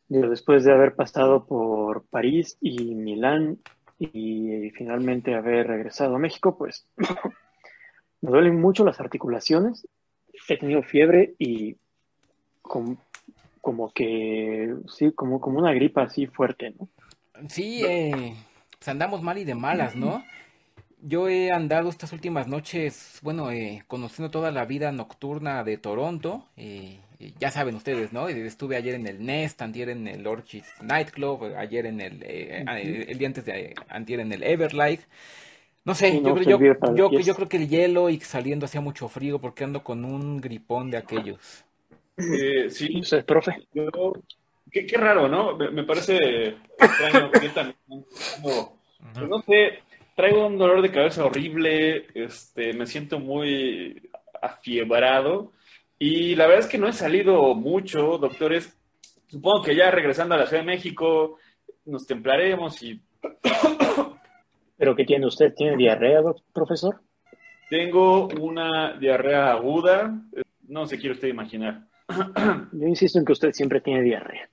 después 0.09 0.65
de 0.65 0.73
haber 0.73 0.95
pasado 0.95 1.47
por 1.47 2.05
París 2.09 2.59
y 2.61 2.95
Milán 2.95 3.59
y 3.99 4.69
finalmente 4.77 5.35
haber 5.35 5.69
regresado 5.69 6.17
a 6.17 6.19
México, 6.19 6.59
pues 6.59 6.87
me 8.21 8.31
duelen 8.31 8.61
mucho 8.61 8.85
las 8.85 9.01
articulaciones. 9.01 9.89
He 10.47 10.59
tenido 10.59 10.83
fiebre 10.83 11.37
y 11.39 11.79
como, 12.61 12.99
como 13.63 13.95
que, 13.95 14.75
sí, 14.89 15.11
como, 15.13 15.41
como 15.41 15.59
una 15.59 15.73
gripa 15.73 16.03
así 16.03 16.27
fuerte, 16.27 16.75
¿no? 16.79 16.91
Sí, 17.49 17.83
eh, 17.83 18.35
pues 18.79 18.89
andamos 18.89 19.23
mal 19.23 19.39
y 19.39 19.45
de 19.45 19.55
malas, 19.55 19.97
¿no? 19.97 20.23
Yo 21.05 21.29
he 21.29 21.51
andado 21.53 21.89
estas 21.89 22.13
últimas 22.13 22.47
noches, 22.47 23.19
bueno, 23.23 23.51
eh, 23.51 23.83
conociendo 23.89 24.31
toda 24.31 24.53
la 24.53 24.65
vida 24.67 24.93
nocturna 24.93 25.65
de 25.65 25.77
Toronto. 25.77 26.47
Eh, 26.57 27.01
ya 27.41 27.51
saben 27.51 27.75
ustedes, 27.75 28.13
¿no? 28.13 28.29
Estuve 28.29 28.77
ayer 28.77 28.95
en 28.95 29.09
el 29.09 29.27
Nest, 29.27 29.61
antier 29.63 29.89
en 29.89 30.07
el 30.07 30.25
Orchid 30.25 30.63
Nightclub, 30.81 31.57
ayer 31.57 31.87
en 31.87 32.01
el, 32.01 32.23
eh, 32.23 32.65
el, 33.09 33.19
día 33.19 33.27
antes 33.27 33.45
de 33.45 33.75
antier 33.89 34.21
en 34.21 34.33
el 34.33 34.45
Everlight. 34.45 35.01
No 35.85 35.97
sé, 35.97 36.23
yo, 36.23 36.41
yo, 36.41 36.61
yo, 36.95 37.11
yo, 37.11 37.35
creo 37.35 37.49
que 37.49 37.57
el 37.57 37.69
hielo 37.69 38.09
y 38.09 38.21
saliendo 38.21 38.67
hacía 38.67 38.81
mucho 38.81 39.09
frío 39.09 39.41
porque 39.41 39.65
ando 39.65 39.83
con 39.83 40.05
un 40.05 40.41
gripón 40.41 40.93
de 40.93 40.99
aquellos. 40.99 41.65
sí, 42.69 43.01
¿Usted, 43.01 43.25
profe? 43.25 43.57
qué, 44.71 44.87
qué, 44.87 44.97
raro, 44.97 45.29
¿no? 45.29 45.57
Me, 45.57 45.83
parece 45.83 46.55
extraño 46.79 47.29
que 47.33 47.49
también, 47.49 47.77
no, 48.41 49.27
no 49.27 49.43
sé, 49.43 49.81
traigo 50.17 50.47
un 50.47 50.59
dolor 50.59 50.83
de 50.83 50.91
cabeza 50.91 51.25
horrible, 51.25 52.07
este, 52.15 52.73
me 52.73 52.87
siento 52.87 53.19
muy 53.19 54.11
afiebrado 54.41 55.53
y 55.99 56.35
la 56.35 56.47
verdad 56.47 56.65
es 56.65 56.71
que 56.71 56.79
no 56.79 56.89
he 56.89 56.93
salido 56.93 57.55
mucho, 57.55 58.19
doctores. 58.19 58.77
Supongo 59.29 59.63
que 59.63 59.77
ya 59.77 59.91
regresando 59.91 60.35
a 60.35 60.39
la 60.39 60.47
Ciudad 60.47 60.63
de 60.63 60.67
México 60.67 61.39
nos 61.85 62.07
templaremos 62.07 62.83
y... 62.83 63.01
¿Pero 64.77 64.97
qué 64.97 65.05
tiene 65.05 65.27
usted? 65.27 65.55
¿Tiene 65.55 65.77
diarrea, 65.77 66.21
profesor? 66.53 67.01
Tengo 67.71 68.27
una 68.27 68.99
diarrea 68.99 69.53
aguda, 69.53 70.13
no 70.67 70.87
se 70.87 70.99
quiere 70.99 71.15
usted 71.15 71.29
imaginar. 71.29 71.87
Yo 72.73 72.87
insisto 72.87 73.19
en 73.19 73.25
que 73.25 73.33
usted 73.33 73.53
siempre 73.53 73.81
tiene 73.81 74.03
diarrea. 74.03 74.49